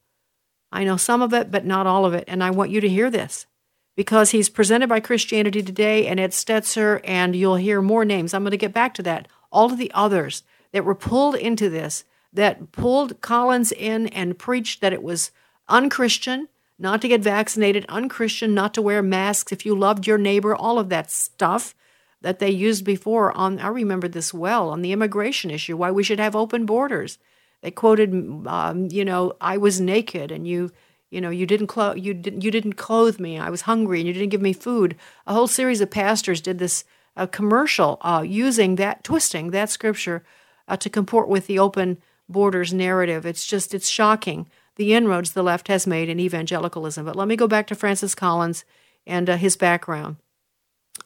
[0.72, 2.88] I know some of it, but not all of it, and I want you to
[2.88, 3.46] hear this
[3.94, 8.34] because he's presented by Christianity Today and Ed Stetzer, and you'll hear more names.
[8.34, 9.28] I'm going to get back to that.
[9.52, 14.80] All of the others that were pulled into this, that pulled Collins in and preached
[14.80, 15.30] that it was
[15.68, 16.48] unchristian
[16.80, 20.80] not to get vaccinated, unchristian not to wear masks if you loved your neighbor, all
[20.80, 21.76] of that stuff
[22.22, 26.02] that they used before on I remember this well on the immigration issue why we
[26.02, 27.18] should have open borders.
[27.60, 28.12] They quoted
[28.46, 30.72] um, you know I was naked and you
[31.10, 33.38] you know you didn't clo- you didn't you didn't clothe me.
[33.38, 34.96] I was hungry and you didn't give me food.
[35.26, 36.84] A whole series of pastors did this
[37.16, 40.24] uh, commercial uh, using that twisting that scripture
[40.68, 43.26] uh, to comport with the open borders narrative.
[43.26, 47.04] It's just it's shocking the inroads the left has made in evangelicalism.
[47.04, 48.64] But let me go back to Francis Collins
[49.06, 50.16] and uh, his background.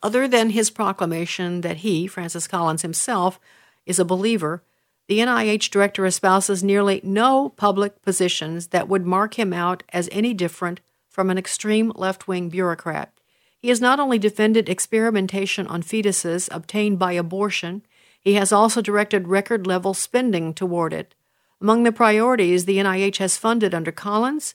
[0.03, 3.41] Other than his proclamation that he, Francis Collins himself,
[3.87, 4.63] is a believer,
[5.09, 10.35] the NIH director espouses nearly no public positions that would mark him out as any
[10.35, 13.13] different from an extreme left wing bureaucrat.
[13.59, 17.83] He has not only defended experimentation on fetuses obtained by abortion,
[18.21, 21.15] he has also directed record level spending toward it.
[21.61, 24.55] Among the priorities the NIH has funded under Collins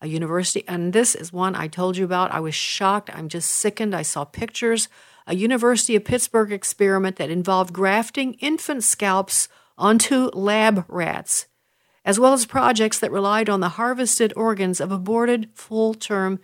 [0.00, 2.30] a university, and this is one I told you about.
[2.30, 3.10] I was shocked.
[3.12, 3.94] I'm just sickened.
[3.94, 4.88] I saw pictures.
[5.26, 11.46] A University of Pittsburgh experiment that involved grafting infant scalps onto lab rats,
[12.04, 16.40] as well as projects that relied on the harvested organs of aborted full term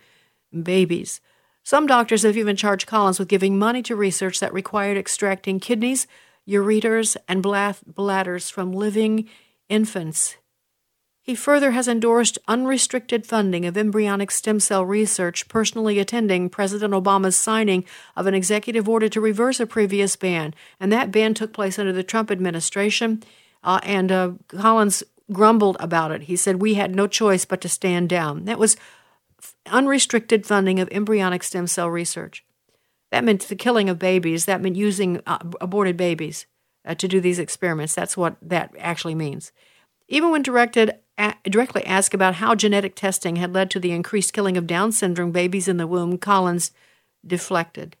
[0.63, 1.21] babies.
[1.63, 6.05] Some doctors have even charged Collins with giving money to research that required extracting kidneys,
[6.47, 9.27] ureters, and bladders from living
[9.67, 10.37] infants.
[11.25, 17.35] He further has endorsed unrestricted funding of embryonic stem cell research, personally attending President Obama's
[17.35, 17.83] signing
[18.15, 20.53] of an executive order to reverse a previous ban.
[20.79, 23.23] And that ban took place under the Trump administration.
[23.63, 26.21] Uh, and uh, Collins grumbled about it.
[26.23, 28.45] He said, We had no choice but to stand down.
[28.45, 28.77] That was
[29.65, 32.45] unrestricted funding of embryonic stem cell research.
[33.09, 34.45] That meant the killing of babies.
[34.45, 36.45] That meant using uh, aborted babies
[36.85, 37.95] uh, to do these experiments.
[37.95, 39.51] That's what that actually means.
[40.07, 44.33] Even when directed a- directly asked about how genetic testing had led to the increased
[44.33, 46.71] killing of Down syndrome babies in the womb, Collins
[47.25, 47.95] deflected.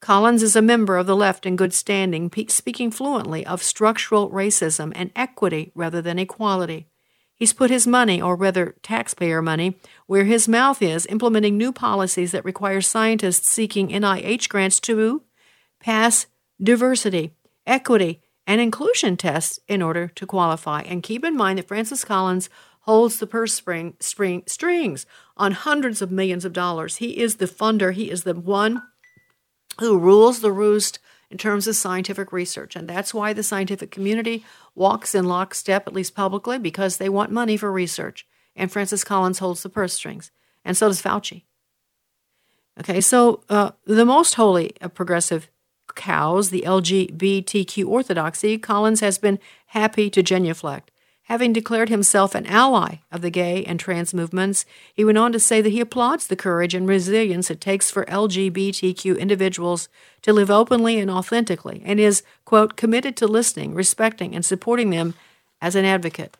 [0.00, 4.92] Collins is a member of the left in good standing, speaking fluently of structural racism
[4.94, 6.86] and equity rather than equality.
[7.34, 12.32] He's put his money, or rather taxpayer money, where his mouth is, implementing new policies
[12.32, 15.22] that require scientists seeking NIH grants to
[15.80, 16.26] pass
[16.60, 17.32] diversity,
[17.66, 20.80] equity, and inclusion tests in order to qualify.
[20.80, 22.48] And keep in mind that Francis Collins
[22.80, 25.04] holds the purse spring, spring, strings
[25.36, 26.96] on hundreds of millions of dollars.
[26.96, 28.82] He is the funder, he is the one
[29.78, 30.98] who rules the roost
[31.30, 32.74] in terms of scientific research.
[32.74, 37.30] And that's why the scientific community walks in lockstep, at least publicly, because they want
[37.30, 38.26] money for research.
[38.56, 40.30] And Francis Collins holds the purse strings,
[40.64, 41.44] and so does Fauci.
[42.80, 45.50] Okay, so uh, the most holy of progressive
[45.98, 50.90] cows the LGBTQ orthodoxy, Collins has been happy to genuflect.
[51.24, 55.38] Having declared himself an ally of the gay and trans movements, he went on to
[55.38, 59.90] say that he applauds the courage and resilience it takes for LGBTQ individuals
[60.22, 65.12] to live openly and authentically, and is, quote, committed to listening, respecting, and supporting them
[65.60, 66.38] as an advocate.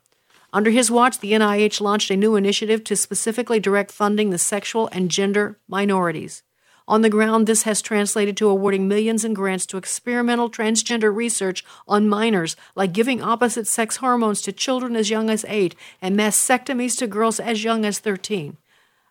[0.55, 4.89] Under his watch, the NIH launched a new initiative to specifically direct funding the sexual
[4.93, 6.43] and gender minorities.
[6.89, 11.63] On the ground, this has translated to awarding millions in grants to experimental transgender research
[11.87, 16.97] on minors, like giving opposite sex hormones to children as young as 8 and mastectomies
[16.97, 18.57] to girls as young as 13.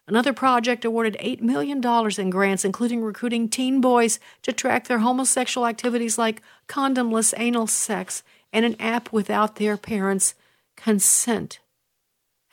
[0.07, 1.79] Another project awarded $8 million
[2.17, 8.23] in grants, including recruiting teen boys to track their homosexual activities like condomless anal sex
[8.51, 10.33] and an app without their parents'
[10.75, 11.59] consent.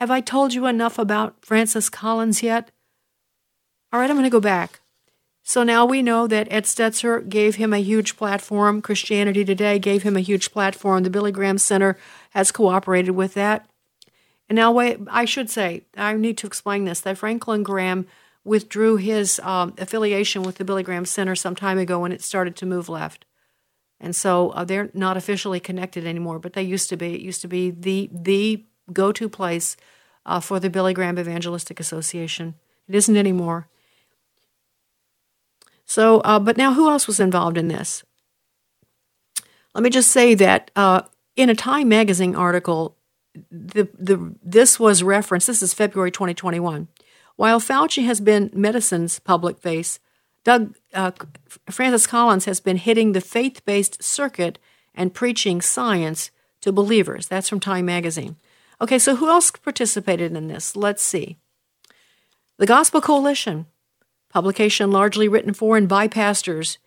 [0.01, 2.71] Have I told you enough about Francis Collins yet?
[3.91, 4.81] All right, I'm going to go back.
[5.47, 8.81] So now we know that Ed Stetzer gave him a huge platform.
[8.81, 11.03] Christianity Today gave him a huge platform.
[11.03, 11.99] The Billy Graham Center
[12.31, 13.69] has cooperated with that.
[14.49, 18.07] And now, wait, I should say, I need to explain this that Franklin Graham
[18.43, 22.57] withdrew his um, affiliation with the Billy Graham Center some time ago when it started
[22.57, 23.27] to move left.
[24.01, 27.15] And so uh, they're not officially connected anymore, but they used to be.
[27.15, 29.77] It used to be the, the go to place
[30.25, 32.55] uh, for the Billy Graham Evangelistic Association.
[32.89, 33.69] It isn't anymore.
[35.87, 38.05] So, uh, but now who else was involved in this?
[39.75, 41.03] Let me just say that uh,
[41.37, 42.97] in a Time magazine article,
[43.51, 45.47] the, the, this was referenced.
[45.47, 46.89] This is February 2021.
[47.37, 49.99] While Fauci has been medicine's public face,
[50.45, 51.11] Doug uh,
[51.71, 54.59] Francis Collins has been hitting the faith-based circuit
[54.95, 57.27] and preaching science to believers.
[57.27, 58.37] That's from Time magazine.
[58.81, 60.77] Okay, so who else participated in this?
[60.77, 61.39] Let's see.
[62.59, 63.67] The Gospel Coalition
[64.35, 66.79] publication largely written for and by pastors,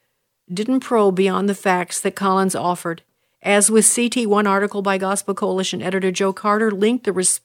[0.53, 3.03] didn't probe beyond the facts that Collins offered.
[3.41, 7.39] As with CT, one article by Gospel Coalition editor Joe Carter linked the res-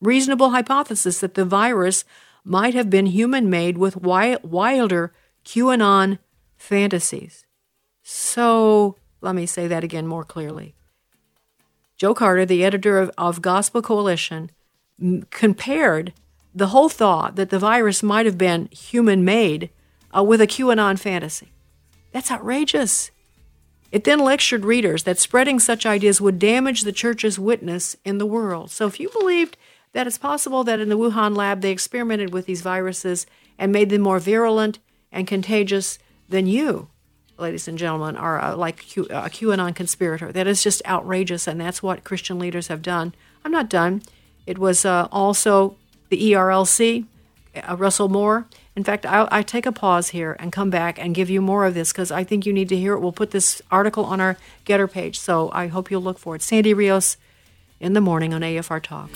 [0.00, 2.04] reasonable hypothesis that the virus
[2.44, 5.12] might have been human made with wilder
[5.44, 6.18] QAnon
[6.56, 7.44] fantasies.
[8.04, 10.76] So, let me say that again more clearly.
[11.96, 14.52] Joe Carter, the editor of, of Gospel Coalition,
[15.02, 16.12] m- compared
[16.54, 19.70] the whole thought that the virus might have been human made
[20.16, 21.52] uh, with a QAnon fantasy.
[22.12, 23.10] That's outrageous.
[23.90, 28.26] It then lectured readers that spreading such ideas would damage the church's witness in the
[28.26, 28.70] world.
[28.70, 29.56] So if you believed
[29.92, 33.26] that it's possible that in the Wuhan lab they experimented with these viruses
[33.58, 34.78] and made them more virulent
[35.10, 36.88] and contagious than you,
[37.38, 40.32] ladies and gentlemen, are uh, like Q, uh, a QAnon conspirator.
[40.32, 43.14] That is just outrageous, and that's what Christian leaders have done.
[43.44, 44.02] I'm not done.
[44.44, 45.76] It was uh, also
[46.08, 47.04] the ERLC,
[47.56, 48.46] uh, Russell Moore.
[48.76, 51.66] In fact, I'll, I take a pause here and come back and give you more
[51.66, 53.00] of this because I think you need to hear it.
[53.00, 56.42] We'll put this article on our Gettr page, so I hope you'll look for it.
[56.42, 57.16] Sandy Rios
[57.80, 59.10] in the morning on AFR Talk.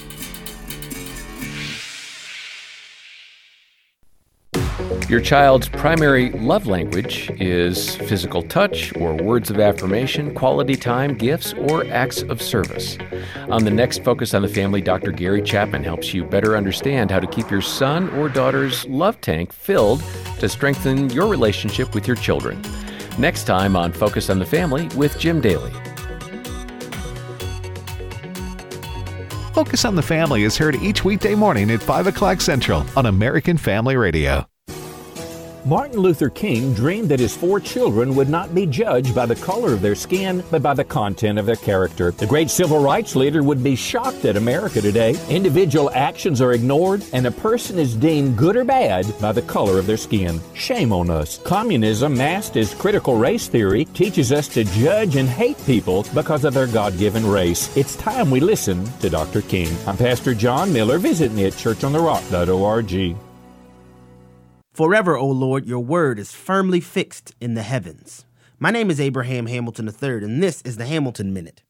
[5.08, 11.52] Your child's primary love language is physical touch or words of affirmation, quality time, gifts,
[11.52, 12.96] or acts of service.
[13.50, 15.12] On the next Focus on the Family, Dr.
[15.12, 19.52] Gary Chapman helps you better understand how to keep your son or daughter's love tank
[19.52, 20.02] filled
[20.38, 22.60] to strengthen your relationship with your children.
[23.18, 25.72] Next time on Focus on the Family with Jim Daly.
[29.52, 33.58] Focus on the Family is heard each weekday morning at 5 o'clock Central on American
[33.58, 34.46] Family Radio.
[35.64, 39.72] Martin Luther King dreamed that his four children would not be judged by the color
[39.72, 42.10] of their skin, but by the content of their character.
[42.10, 45.14] The great civil rights leader would be shocked at America today.
[45.30, 49.78] Individual actions are ignored, and a person is deemed good or bad by the color
[49.78, 50.40] of their skin.
[50.54, 51.38] Shame on us.
[51.38, 56.54] Communism, masked as critical race theory, teaches us to judge and hate people because of
[56.54, 57.74] their God given race.
[57.76, 59.42] It's time we listen to Dr.
[59.42, 59.72] King.
[59.86, 60.98] I'm Pastor John Miller.
[60.98, 63.31] Visit me at churchontherock.org.
[64.72, 68.24] Forever, O Lord, your word is firmly fixed in the heavens.
[68.58, 71.62] My name is Abraham Hamilton III, and this is the Hamilton Minute.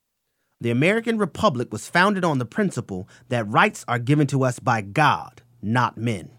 [0.60, 4.82] The American Republic was founded on the principle that rights are given to us by
[4.82, 6.30] God, not men.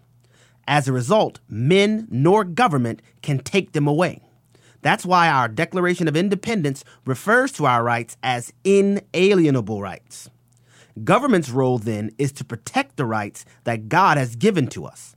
[0.66, 4.22] As a result, men nor government can take them away.
[4.80, 10.30] That's why our Declaration of Independence refers to our rights as inalienable rights.
[11.02, 15.13] Government's role, then, is to protect the rights that God has given to us.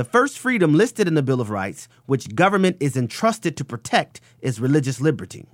[0.00, 4.22] The first freedom listed in the Bill of Rights, which government is entrusted to protect,
[4.40, 5.44] is religious liberty.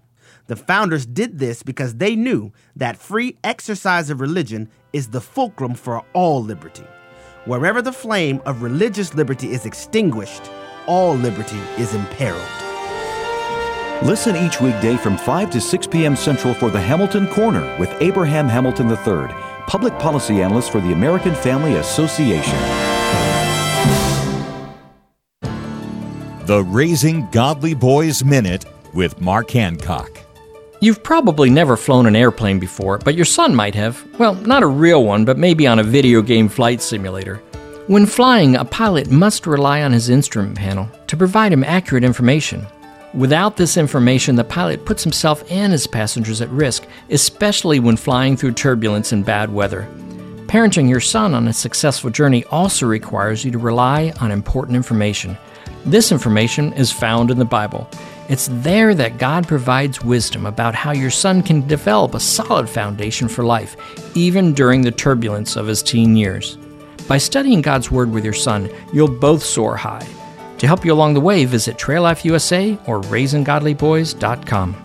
[0.46, 5.74] The founders did this because they knew that free exercise of religion is the fulcrum
[5.74, 6.84] for all liberty.
[7.44, 10.48] Wherever the flame of religious liberty is extinguished,
[10.86, 12.40] all liberty is imperiled.
[14.04, 16.14] Listen each weekday from 5 to 6 p.m.
[16.14, 19.26] Central for the Hamilton Corner with Abraham Hamilton III,
[19.66, 22.85] public policy analyst for the American Family Association.
[26.46, 30.20] The Raising Godly Boys Minute with Mark Hancock.
[30.80, 34.06] You've probably never flown an airplane before, but your son might have.
[34.16, 37.38] Well, not a real one, but maybe on a video game flight simulator.
[37.88, 42.64] When flying, a pilot must rely on his instrument panel to provide him accurate information.
[43.12, 48.36] Without this information, the pilot puts himself and his passengers at risk, especially when flying
[48.36, 49.88] through turbulence and bad weather.
[50.46, 55.36] Parenting your son on a successful journey also requires you to rely on important information.
[55.86, 57.88] This information is found in the Bible.
[58.28, 63.28] It's there that God provides wisdom about how your son can develop a solid foundation
[63.28, 63.76] for life,
[64.16, 66.58] even during the turbulence of his teen years.
[67.06, 70.04] By studying God's Word with your son, you'll both soar high.
[70.58, 74.82] To help you along the way, visit Trail Life USA or RaisingGodlyBoys.com.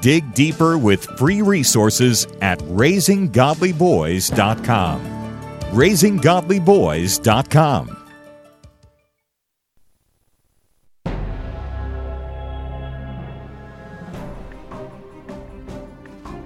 [0.00, 5.00] Dig deeper with free resources at RaisingGodlyBoys.com.
[5.72, 8.01] RaisingGodlyBoys.com.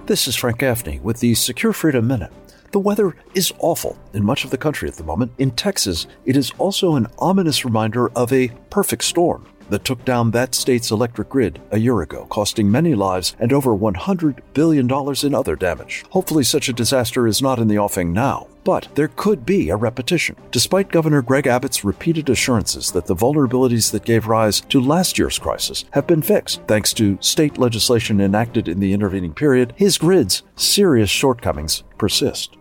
[0.07, 2.31] This is Frank Gaffney with the Secure Freedom Minute.
[2.71, 5.33] The weather is awful in much of the country at the moment.
[5.37, 10.31] In Texas, it is also an ominous reminder of a perfect storm that took down
[10.31, 14.89] that state's electric grid a year ago, costing many lives and over $100 billion
[15.23, 16.03] in other damage.
[16.09, 19.75] Hopefully, such a disaster is not in the offing now, but there could be a
[19.75, 20.35] repetition.
[20.51, 25.39] Despite Governor Greg Abbott's repeated assurances that the vulnerabilities that gave rise to last year's
[25.39, 30.43] crisis have been fixed thanks to state legislation enacted in the intervening period, his grid's
[30.55, 32.56] serious shortcomings persist.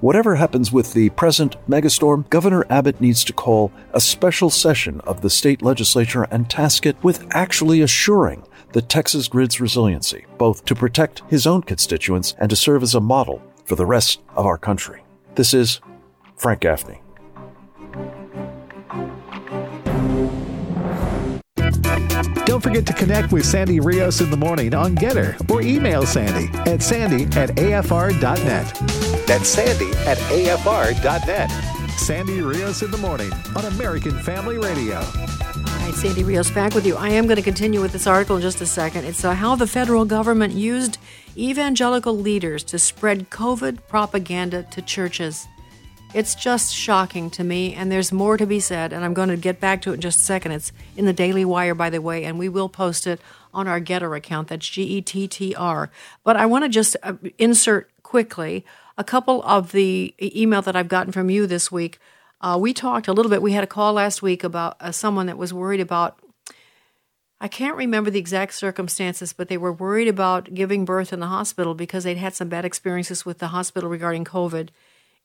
[0.00, 5.22] Whatever happens with the present megastorm, Governor Abbott needs to call a special session of
[5.22, 8.42] the state legislature and task it with actually assuring
[8.72, 13.00] the Texas grid's resiliency, both to protect his own constituents and to serve as a
[13.00, 15.02] model for the rest of our country.
[15.34, 15.80] This is
[16.36, 17.00] Frank Gaffney.
[22.44, 26.50] Don't forget to connect with Sandy Rios in the morning on Gettr or email Sandy
[26.70, 29.15] at sandy at afr.net.
[29.26, 31.50] That's sandy at afr.net.
[31.98, 34.98] Sandy Rios in the morning on American Family Radio.
[34.98, 36.94] All right, Sandy Rios back with you.
[36.94, 39.04] I am going to continue with this article in just a second.
[39.04, 40.98] It's uh, how the federal government used
[41.36, 45.48] evangelical leaders to spread COVID propaganda to churches.
[46.14, 49.36] It's just shocking to me, and there's more to be said, and I'm going to
[49.36, 50.52] get back to it in just a second.
[50.52, 53.20] It's in the Daily Wire, by the way, and we will post it
[53.52, 54.48] on our Gettr account.
[54.48, 55.90] That's G E T T R.
[56.22, 58.64] But I want to just uh, insert quickly
[58.98, 61.98] a couple of the email that I've gotten from you this week.
[62.40, 63.42] Uh, we talked a little bit.
[63.42, 66.18] We had a call last week about uh, someone that was worried about.
[67.40, 71.26] I can't remember the exact circumstances, but they were worried about giving birth in the
[71.26, 74.70] hospital because they'd had some bad experiences with the hospital regarding COVID.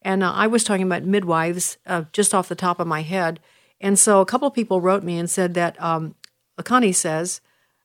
[0.02, 3.40] And uh, I was talking about midwives uh, just off the top of my head.
[3.80, 6.16] And so a couple of people wrote me and said that um,
[6.64, 7.40] Connie says,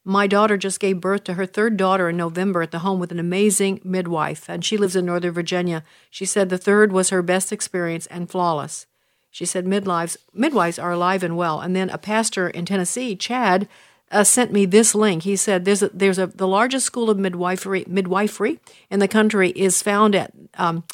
[0.08, 3.10] my daughter just gave birth to her third daughter in November at the home with
[3.10, 5.82] an amazing midwife, and she lives in Northern Virginia.
[6.10, 8.86] She said the third was her best experience and flawless.
[9.32, 11.60] She said midwives midwives are alive and well.
[11.60, 13.66] And then a pastor in Tennessee, Chad,
[14.12, 15.24] uh, sent me this link.
[15.24, 19.50] He said there's a, there's a the largest school of midwifery midwifery in the country
[19.50, 20.84] is found at um,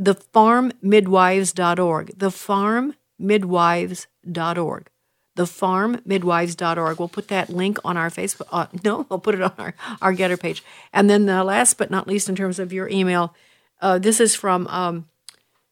[0.00, 2.18] thefarmmidwives.org.
[2.18, 4.90] Thefarmmidwives.org
[5.36, 6.98] thefarmmidwives.org.
[6.98, 8.48] We'll put that link on our Facebook.
[8.50, 10.62] Uh, no, we'll put it on our, our Gettr page.
[10.92, 13.34] And then the last but not least, in terms of your email,
[13.80, 15.08] uh, this is from um,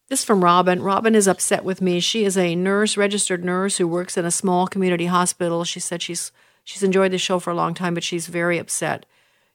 [0.09, 0.82] this is from Robin.
[0.82, 2.00] Robin is upset with me.
[2.00, 5.64] She is a nurse, registered nurse who works in a small community hospital.
[5.64, 6.32] She said she's
[6.64, 9.04] she's enjoyed the show for a long time, but she's very upset.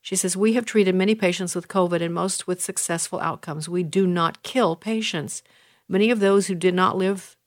[0.04, 3.70] She says, We have treated many patients with COVID and most with successful outcomes.
[3.70, 5.42] We do not kill patients.
[5.88, 7.38] Many of those who did not live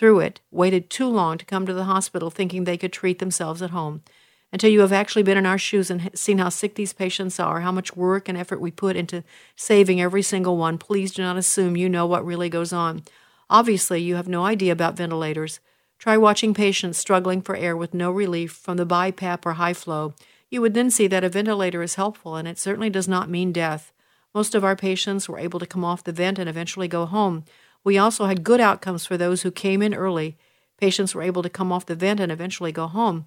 [0.00, 3.60] through it waited too long to come to the hospital thinking they could treat themselves
[3.60, 4.02] at home.
[4.50, 7.60] Until you have actually been in our shoes and seen how sick these patients are,
[7.60, 9.22] how much work and effort we put into
[9.56, 13.02] saving every single one, please do not assume you know what really goes on.
[13.50, 15.60] Obviously, you have no idea about ventilators.
[15.98, 20.14] Try watching patients struggling for air with no relief from the BiPAP or high flow.
[20.48, 23.52] You would then see that a ventilator is helpful, and it certainly does not mean
[23.52, 23.92] death.
[24.34, 27.44] Most of our patients were able to come off the vent and eventually go home.
[27.84, 30.36] We also had good outcomes for those who came in early.
[30.78, 33.26] Patients were able to come off the vent and eventually go home.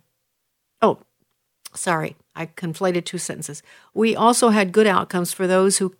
[0.81, 0.99] Oh,
[1.73, 3.63] sorry, I conflated two sentences.
[3.93, 5.95] We also had good outcomes for those who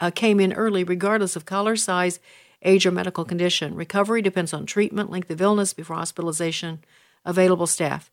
[0.00, 2.20] uh, came in early, regardless of color, size,
[2.62, 3.74] age, or medical condition.
[3.74, 6.84] Recovery depends on treatment, length of illness before hospitalization,
[7.24, 8.10] available staff,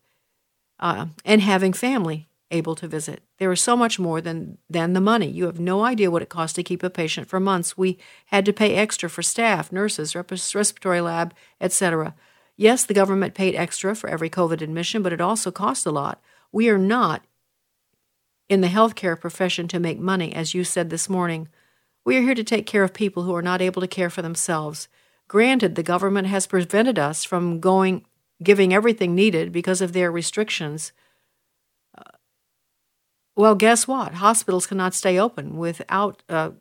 [0.79, 3.21] uh, and having family able to visit.
[3.37, 5.27] There is so much more than, than the money.
[5.27, 7.77] You have no idea what it costs to keep a patient for months.
[7.77, 7.97] We
[8.27, 12.15] had to pay extra for staff, nurses, respiratory lab, etc.
[12.57, 16.21] Yes, the government paid extra for every COVID admission, but it also cost a lot.
[16.51, 17.23] We are not
[18.47, 21.49] in the healthcare profession to make money, as you said this morning.
[22.05, 24.21] We are here to take care of people who are not able to care for
[24.21, 24.87] themselves.
[25.27, 28.05] Granted, the government has prevented us from going
[28.43, 30.91] giving everything needed because of their restrictions
[33.35, 34.15] well, guess what?
[34.15, 36.51] Hospitals cannot stay open without uh,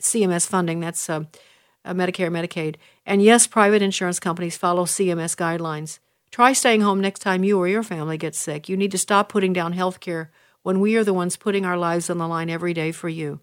[0.00, 0.80] CMS funding.
[0.80, 1.24] That's uh,
[1.84, 2.76] uh, Medicare, Medicaid.
[3.06, 5.98] And yes, private insurance companies follow CMS guidelines.
[6.30, 8.68] Try staying home next time you or your family gets sick.
[8.68, 10.32] You need to stop putting down health care
[10.62, 13.40] when we are the ones putting our lives on the line every day for you.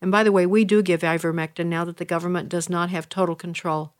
[0.00, 3.08] And by the way, we do give ivermectin now that the government does not have
[3.08, 3.94] total control.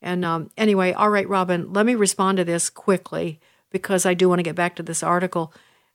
[0.00, 3.40] And um, anyway, all right, Robin, let me respond to this quickly
[3.70, 5.52] because I do want to get back to this article.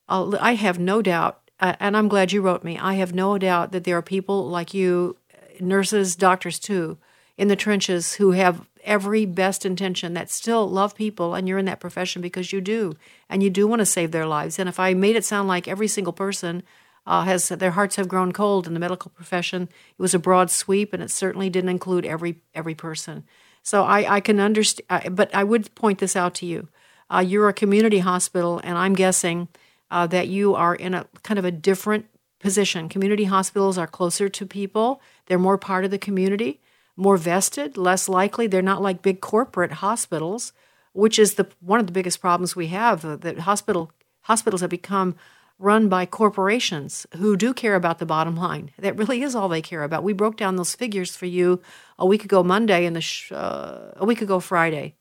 [0.10, 2.78] I have no doubt, uh, and I'm glad you wrote me.
[2.78, 5.18] I have no doubt that there are people like you,
[5.60, 6.98] nurses, doctors too,
[7.38, 11.66] in the trenches who have every best intention that still love people, and you're in
[11.66, 12.96] that profession because you do,
[13.30, 14.58] and you do want to save their lives.
[14.58, 16.64] And if I made it sound like every single person
[17.06, 20.50] uh, has their hearts have grown cold in the medical profession, it was a broad
[20.50, 23.26] sweep, and it certainly didn't include every every person.
[23.62, 26.68] So I, I can understand, but I would point this out to you.
[27.14, 29.50] Uh, you're a community hospital, and I'm guessing
[29.92, 32.06] uh, that you are in a kind of a different
[32.40, 32.90] position.
[32.90, 36.62] Community hospitals are closer to people, they're more part of the community,
[36.96, 38.48] more vested, less likely.
[38.48, 40.54] They're not like big corporate hospitals,
[40.94, 43.06] which is the one of the biggest problems we have.
[43.06, 45.16] Uh, that hospital hospitals have become
[45.58, 48.72] run by corporations who do care about the bottom line.
[48.80, 50.04] That really is all they care about.
[50.04, 51.62] We broke down those figures for you
[51.98, 54.96] a week ago Monday and the sh- uh, a week ago Friday.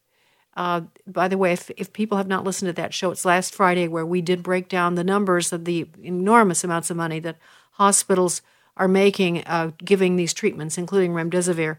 [0.58, 3.54] Uh, by the way, if, if people have not listened to that show, it's last
[3.54, 7.38] Friday where we did break down the numbers of the enormous amounts of money that
[7.74, 8.42] hospitals
[8.76, 11.76] are making uh, giving these treatments, including remdesivir.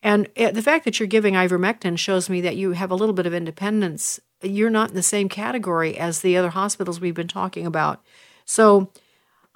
[0.00, 3.26] And the fact that you're giving ivermectin shows me that you have a little bit
[3.26, 4.20] of independence.
[4.42, 8.00] You're not in the same category as the other hospitals we've been talking about.
[8.44, 8.92] So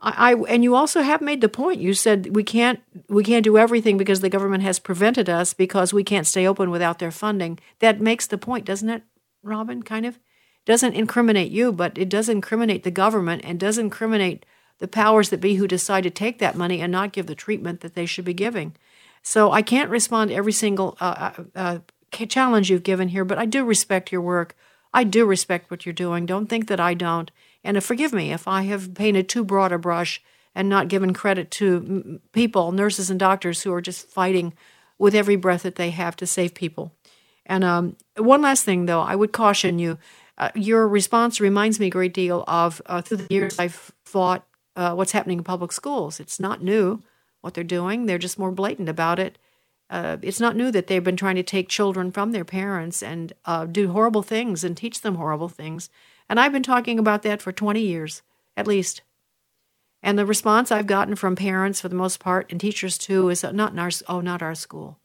[0.05, 1.81] I, and you also have made the point.
[1.81, 5.95] You said we can't we can't do everything because the government has prevented us because
[5.95, 7.59] we can't stay open without their funding.
[7.79, 9.03] That makes the point, doesn't it,
[9.43, 9.83] Robin?
[9.83, 10.19] Kind of
[10.67, 14.45] doesn't incriminate you, but it does incriminate the government and does incriminate
[14.79, 17.81] the powers that be who decide to take that money and not give the treatment
[17.81, 18.75] that they should be giving.
[19.23, 21.79] So I can't respond to every single uh, uh, uh
[22.11, 24.57] challenge you've given here, but I do respect your work.
[24.93, 26.27] I do respect what you're doing.
[26.27, 27.31] Don't think that I don't.
[27.65, 30.23] And forgive me if I have painted too broad a brush
[30.55, 34.53] and not given credit to people, nurses and doctors who are just fighting
[34.99, 36.93] with every breath that they have to save people.
[37.47, 39.99] And um, one last thing, though, I would caution you.
[40.37, 44.47] Uh, your response reminds me a great deal of uh, through the years I've fought
[44.77, 46.21] uh, what's happening in public schools.
[46.21, 47.03] It's not new
[47.41, 49.39] what they're doing; they're just more blatant about it.
[49.91, 53.33] Uh, it's not new that they've been trying to take children from their parents and
[53.45, 55.91] uh, do horrible things and teach them horrible things.
[56.29, 58.23] And I've been talking about that for 20 years,
[58.57, 59.03] at least.
[60.03, 63.43] And the response I've gotten from parents, for the most part, and teachers too, is
[63.43, 64.99] not in our oh, not our school.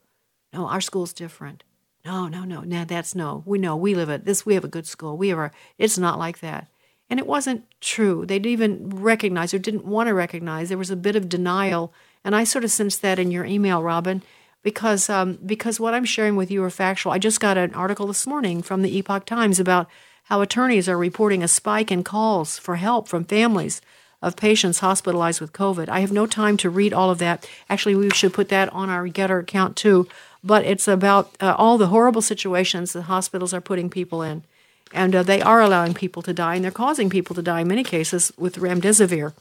[0.52, 1.64] No, our school's different.
[2.04, 2.84] No, no, no, no.
[2.84, 3.42] That's no.
[3.46, 4.44] We know we live at this.
[4.44, 5.16] We have a good school.
[5.16, 5.52] We have our.
[5.78, 6.68] It's not like that.
[7.08, 8.26] And it wasn't true.
[8.26, 10.68] They didn't even recognize or didn't want to recognize.
[10.68, 11.92] There was a bit of denial,
[12.22, 14.22] and I sort of sensed that in your email, Robin,
[14.62, 17.12] because um, because what I'm sharing with you are factual.
[17.12, 19.88] I just got an article this morning from the Epoch Times about
[20.30, 23.82] how attorneys are reporting a spike in calls for help from families
[24.22, 25.88] of patients hospitalized with COVID.
[25.88, 27.48] I have no time to read all of that.
[27.68, 30.06] Actually, we should put that on our Gettr account too.
[30.44, 34.44] But it's about uh, all the horrible situations the hospitals are putting people in.
[34.92, 37.68] And uh, they are allowing people to die, and they're causing people to die in
[37.68, 39.34] many cases with remdesivir.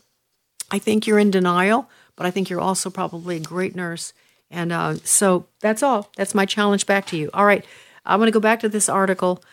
[0.72, 4.14] I think you're in denial, but I think you're also probably a great nurse.
[4.52, 6.10] And uh, so that's all.
[6.18, 7.30] That's my challenge back to you.
[7.34, 7.64] All right,
[8.06, 9.44] I'm going to go back to this article.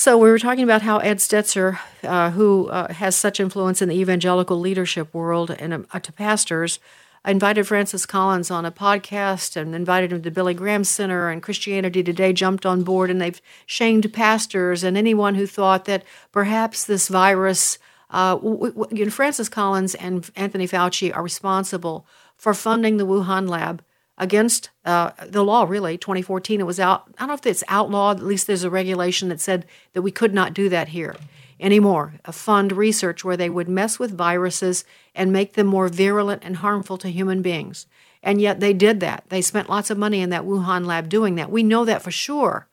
[0.00, 3.90] So we were talking about how Ed Stetzer, uh, who uh, has such influence in
[3.90, 6.78] the evangelical leadership world and uh, to pastors,
[7.22, 12.02] invited Francis Collins on a podcast and invited him to Billy Graham Center, and Christianity
[12.02, 17.08] Today jumped on board, and they've shamed pastors and anyone who thought that perhaps this
[17.08, 17.76] virus.
[18.08, 22.06] Uh, w- w- Francis Collins and Anthony Fauci are responsible
[22.38, 23.82] for funding the Wuhan lab
[24.20, 25.96] against uh, the law, really.
[25.98, 27.08] 2014, it was out.
[27.16, 30.12] I don't know if it's outlawed, at least there's a regulation that said that we
[30.12, 31.16] could not do that here
[31.58, 36.42] anymore, a fund research where they would mess with viruses and make them more virulent
[36.44, 37.86] and harmful to human beings.
[38.22, 39.24] And yet they did that.
[39.30, 41.50] They spent lots of money in that Wuhan lab doing that.
[41.50, 42.68] We know that for sure.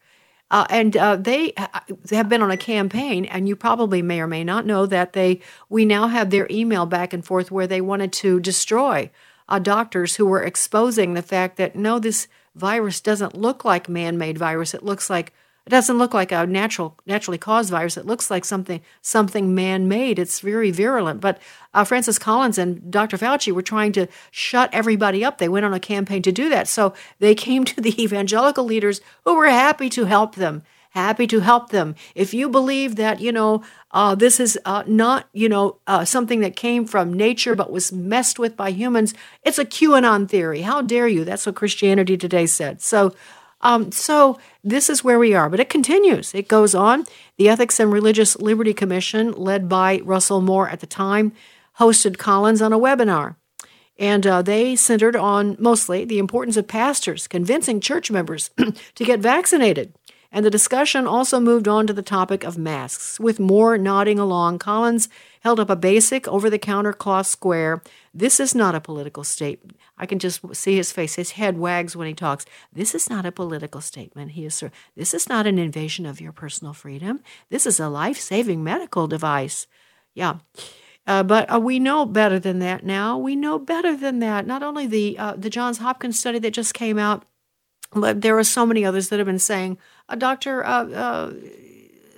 [0.49, 1.53] Uh, and uh, they
[2.11, 5.41] have been on a campaign, and you probably may or may not know that they.
[5.67, 9.11] We now have their email back and forth where they wanted to destroy
[9.49, 14.37] uh, doctors who were exposing the fact that no, this virus doesn't look like man-made
[14.37, 14.73] virus.
[14.73, 15.33] It looks like
[15.67, 17.97] it doesn't look like a natural, naturally caused virus.
[17.97, 20.17] It looks like something, something man-made.
[20.17, 21.19] It's very virulent.
[21.19, 21.41] But
[21.73, 23.17] uh, Francis Collins and Dr.
[23.17, 25.39] Fauci were trying to shut everybody up.
[25.39, 26.69] They went on a campaign to do that.
[26.69, 30.63] So they came to the evangelical leaders who were happy to help them.
[30.97, 31.93] Happy to help them.
[32.15, 36.39] If you believe that, you know, uh, this is uh, not, you know, uh, something
[36.39, 40.61] that came from nature but was messed with by humans, it's a QAnon theory.
[40.61, 41.23] How dare you?
[41.23, 42.81] That's what Christianity Today said.
[42.81, 43.13] So
[43.61, 46.33] um, so this is where we are, but it continues.
[46.33, 47.05] It goes on.
[47.37, 51.31] The Ethics and Religious Liberty Commission, led by Russell Moore at the time,
[51.79, 53.35] hosted Collins on a webinar.
[53.99, 58.49] And uh, they centered on mostly the importance of pastors convincing church members
[58.95, 59.93] to get vaccinated.
[60.31, 63.19] And the discussion also moved on to the topic of masks.
[63.19, 65.07] With Moore nodding along, Collins
[65.41, 67.81] held up a basic over the counter cloth square.
[68.13, 69.77] This is not a political statement.
[69.97, 71.15] I can just see his face.
[71.15, 72.45] His head wags when he talks.
[72.73, 74.31] This is not a political statement.
[74.31, 74.61] He is.
[74.95, 77.21] This is not an invasion of your personal freedom.
[77.49, 79.65] This is a life-saving medical device.
[80.13, 80.39] Yeah.
[81.05, 83.17] Uh, but uh, we know better than that now.
[83.17, 84.45] We know better than that.
[84.45, 87.23] Not only the uh, the Johns Hopkins study that just came out,
[87.93, 89.77] but there are so many others that have been saying.
[90.09, 90.65] Uh, Dr.
[90.65, 91.33] Uh, uh,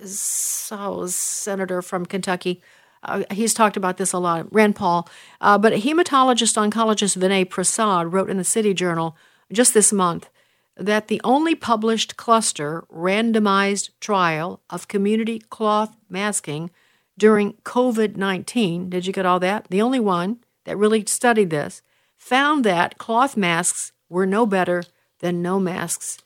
[0.04, 2.62] so, senator from Kentucky,
[3.02, 5.08] uh, he's talked about this a lot, Rand Paul.
[5.40, 9.16] Uh, but hematologist oncologist Vinay Prasad wrote in the City Journal
[9.52, 10.28] just this month
[10.76, 16.70] that the only published cluster randomized trial of community cloth masking
[17.18, 19.66] during COVID 19, did you get all that?
[19.68, 21.82] The only one that really studied this
[22.16, 24.84] found that cloth masks were no better
[25.18, 26.18] than no masks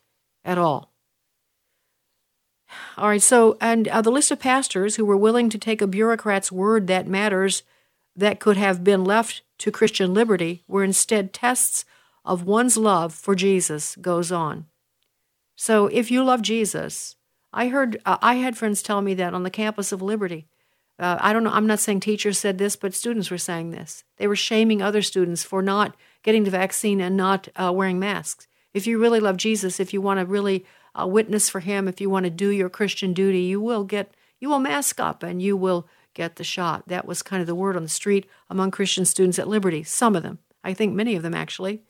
[0.44, 0.93] at all.
[2.96, 5.86] All right, so, and uh, the list of pastors who were willing to take a
[5.86, 7.62] bureaucrat's word that matters
[8.16, 11.84] that could have been left to Christian liberty were instead tests
[12.24, 14.66] of one's love for Jesus goes on.
[15.56, 17.16] So, if you love Jesus,
[17.52, 20.48] I heard, uh, I had friends tell me that on the campus of Liberty.
[20.98, 24.04] Uh, I don't know, I'm not saying teachers said this, but students were saying this.
[24.16, 28.46] They were shaming other students for not getting the vaccine and not uh, wearing masks.
[28.72, 30.64] If you really love Jesus, if you want to really
[30.98, 34.14] uh, witness for him, if you want to do your Christian duty, you will get
[34.40, 36.86] you will mask up and you will get the shot.
[36.88, 39.82] That was kind of the word on the street among Christian students at Liberty.
[39.82, 41.82] Some of them, I think many of them actually.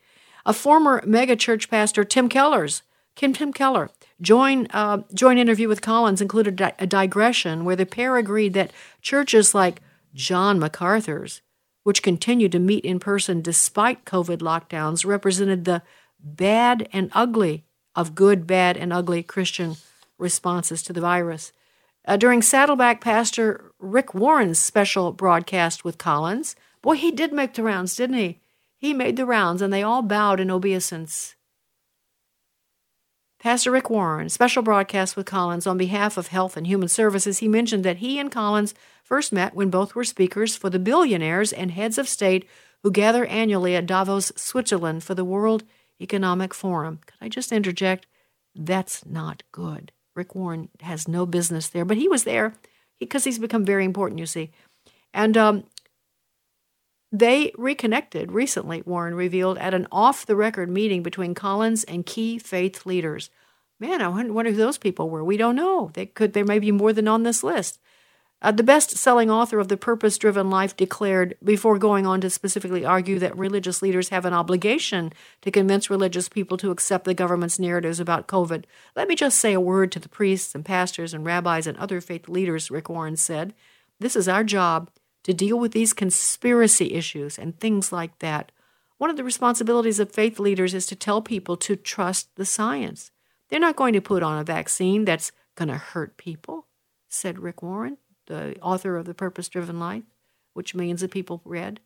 [0.46, 2.82] A former mega church pastor, Tim Keller's
[3.16, 3.90] Kim Tim Keller,
[4.20, 9.54] join uh, joint interview with Collins included a digression where the pair agreed that churches
[9.54, 9.80] like
[10.14, 11.40] John MacArthur's,
[11.84, 15.82] which continued to meet in person despite COVID lockdowns, represented the
[16.18, 17.64] bad and ugly
[17.94, 19.76] of good, bad, and ugly Christian
[20.18, 21.52] responses to the virus.
[22.06, 27.62] Uh, during Saddleback Pastor Rick Warren's special broadcast with Collins, boy, he did make the
[27.62, 28.40] rounds, didn't he?
[28.76, 31.34] He made the rounds, and they all bowed in obeisance.
[33.38, 37.48] Pastor Rick Warren, special broadcast with Collins on behalf of Health and Human Services, he
[37.48, 41.70] mentioned that he and Collins first met when both were speakers for the billionaires and
[41.70, 42.48] heads of state
[42.82, 45.64] who gather annually at Davos, Switzerland for the World
[46.04, 47.00] Economic Forum.
[47.06, 48.06] Could I just interject?
[48.54, 49.90] That's not good.
[50.14, 52.54] Rick Warren has no business there, but he was there
[53.00, 54.52] because he's become very important, you see.
[55.14, 55.64] And um,
[57.10, 62.38] they reconnected recently, Warren revealed, at an off the record meeting between Collins and key
[62.38, 63.30] faith leaders.
[63.80, 65.24] Man, I wonder who those people were.
[65.24, 65.90] We don't know.
[65.94, 67.80] They could there may be more than on this list.
[68.44, 72.28] Uh, the best selling author of The Purpose Driven Life declared, before going on to
[72.28, 77.14] specifically argue that religious leaders have an obligation to convince religious people to accept the
[77.14, 78.64] government's narratives about COVID.
[78.94, 82.02] Let me just say a word to the priests and pastors and rabbis and other
[82.02, 83.54] faith leaders, Rick Warren said.
[83.98, 84.90] This is our job
[85.22, 88.52] to deal with these conspiracy issues and things like that.
[88.98, 93.10] One of the responsibilities of faith leaders is to tell people to trust the science.
[93.48, 96.66] They're not going to put on a vaccine that's going to hurt people,
[97.08, 97.96] said Rick Warren
[98.26, 100.04] the author of The Purpose Driven Life,
[100.52, 101.80] which millions of people read,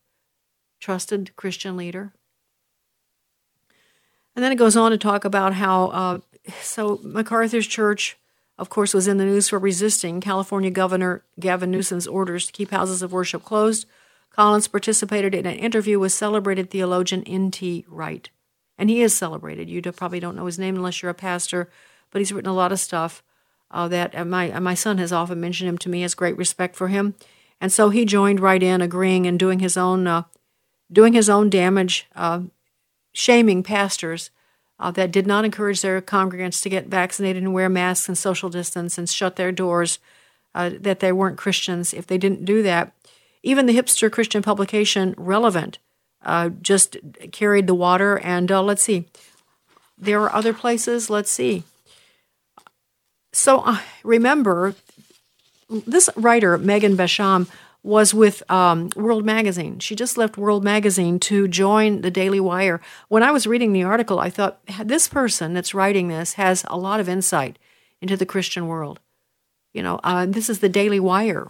[0.80, 2.12] trusted Christian leader.
[4.36, 6.18] And then it goes on to talk about how, uh,
[6.60, 8.16] so MacArthur's church,
[8.56, 12.70] of course, was in the news for resisting California Governor Gavin Newsom's orders to keep
[12.70, 13.86] houses of worship closed.
[14.30, 17.84] Collins participated in an interview with celebrated theologian N.T.
[17.88, 18.30] Wright.
[18.78, 19.68] And he is celebrated.
[19.68, 21.68] You probably don't know his name unless you're a pastor,
[22.12, 23.24] but he's written a lot of stuff
[23.70, 26.02] uh, that uh, my uh, my son has often mentioned him to me.
[26.02, 27.14] Has great respect for him,
[27.60, 30.22] and so he joined right in, agreeing and doing his own uh,
[30.90, 32.08] doing his own damage,
[33.12, 34.30] shaming pastors
[34.80, 38.96] that did not encourage their congregants to get vaccinated and wear masks and social distance
[38.96, 39.98] and shut their doors.
[40.54, 42.94] that they weren't Christians if they didn't do that.
[43.42, 45.78] Even the hipster Christian publication Relevant
[46.62, 46.96] just
[47.32, 48.18] carried the water.
[48.20, 49.08] And let's see,
[49.98, 51.10] there are other places.
[51.10, 51.64] Let's see.
[53.32, 54.74] So uh, remember,
[55.68, 57.48] this writer, Megan Basham,
[57.82, 59.78] was with um, World Magazine.
[59.78, 62.80] She just left World Magazine to join the Daily Wire.
[63.08, 66.76] When I was reading the article, I thought, this person that's writing this has a
[66.76, 67.58] lot of insight
[68.00, 69.00] into the Christian world.
[69.72, 71.48] You know, uh, this is the Daily Wire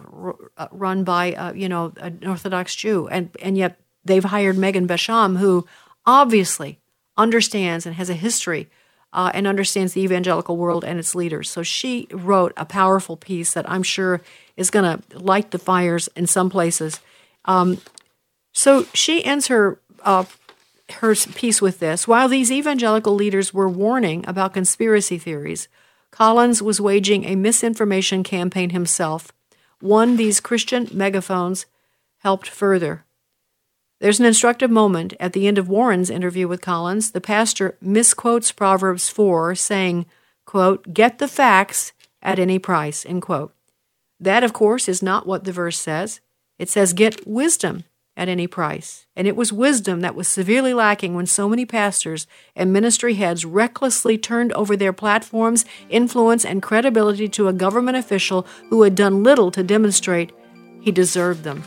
[0.57, 3.07] uh, run by, uh, you know, an Orthodox Jew.
[3.07, 5.65] And, and yet they've hired Megan Basham, who
[6.05, 6.79] obviously
[7.17, 8.69] understands and has a history
[9.13, 11.49] uh, and understands the evangelical world and its leaders.
[11.49, 14.21] So she wrote a powerful piece that I'm sure
[14.55, 16.99] is going to light the fires in some places.
[17.45, 17.79] Um,
[18.53, 20.25] so she ends her uh,
[20.93, 25.67] her piece with this: While these evangelical leaders were warning about conspiracy theories,
[26.11, 29.31] Collins was waging a misinformation campaign himself.
[29.79, 31.65] One these Christian megaphones
[32.19, 33.05] helped further.
[33.99, 37.11] There's an instructive moment at the end of Warren's interview with Collins.
[37.11, 40.05] The pastor misquotes Proverbs 4, saying,
[40.45, 41.91] quote, Get the facts
[42.21, 43.53] at any price, end quote.
[44.17, 46.21] That, of course, is not what the verse says.
[46.57, 47.83] It says, Get wisdom
[48.15, 49.05] at any price.
[49.17, 52.25] And it was wisdom that was severely lacking when so many pastors
[52.55, 58.45] and ministry heads recklessly turned over their platforms, influence, and credibility to a government official
[58.69, 60.31] who had done little to demonstrate
[60.81, 61.63] he deserved them.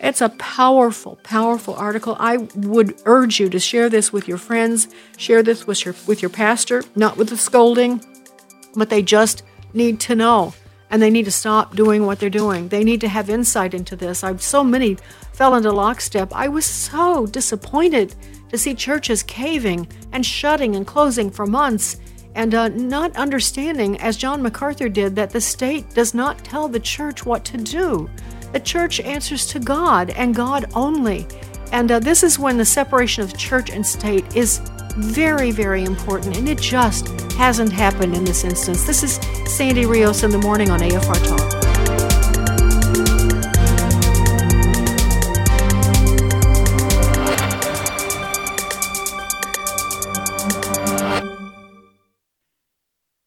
[0.00, 2.16] It's a powerful, powerful article.
[2.18, 6.20] I would urge you to share this with your friends, share this with your with
[6.22, 8.04] your pastor, not with the scolding,
[8.74, 9.42] but they just
[9.72, 10.54] need to know
[10.90, 12.68] and they need to stop doing what they're doing.
[12.68, 14.22] They need to have insight into this.
[14.22, 14.96] I've so many
[15.32, 16.32] fell into lockstep.
[16.32, 18.14] I was so disappointed
[18.50, 21.98] to see churches caving and shutting and closing for months
[22.34, 26.78] and uh, not understanding, as John MacArthur did, that the state does not tell the
[26.78, 28.10] church what to do.
[28.52, 31.26] The church answers to God and God only.
[31.72, 34.60] And uh, this is when the separation of church and state is
[34.96, 38.84] very, very important, and it just hasn't happened in this instance.
[38.84, 39.16] This is
[39.50, 41.66] Sandy Rios in the morning on AFR Talk.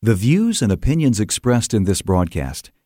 [0.02, 2.72] The views and opinions expressed in this broadcast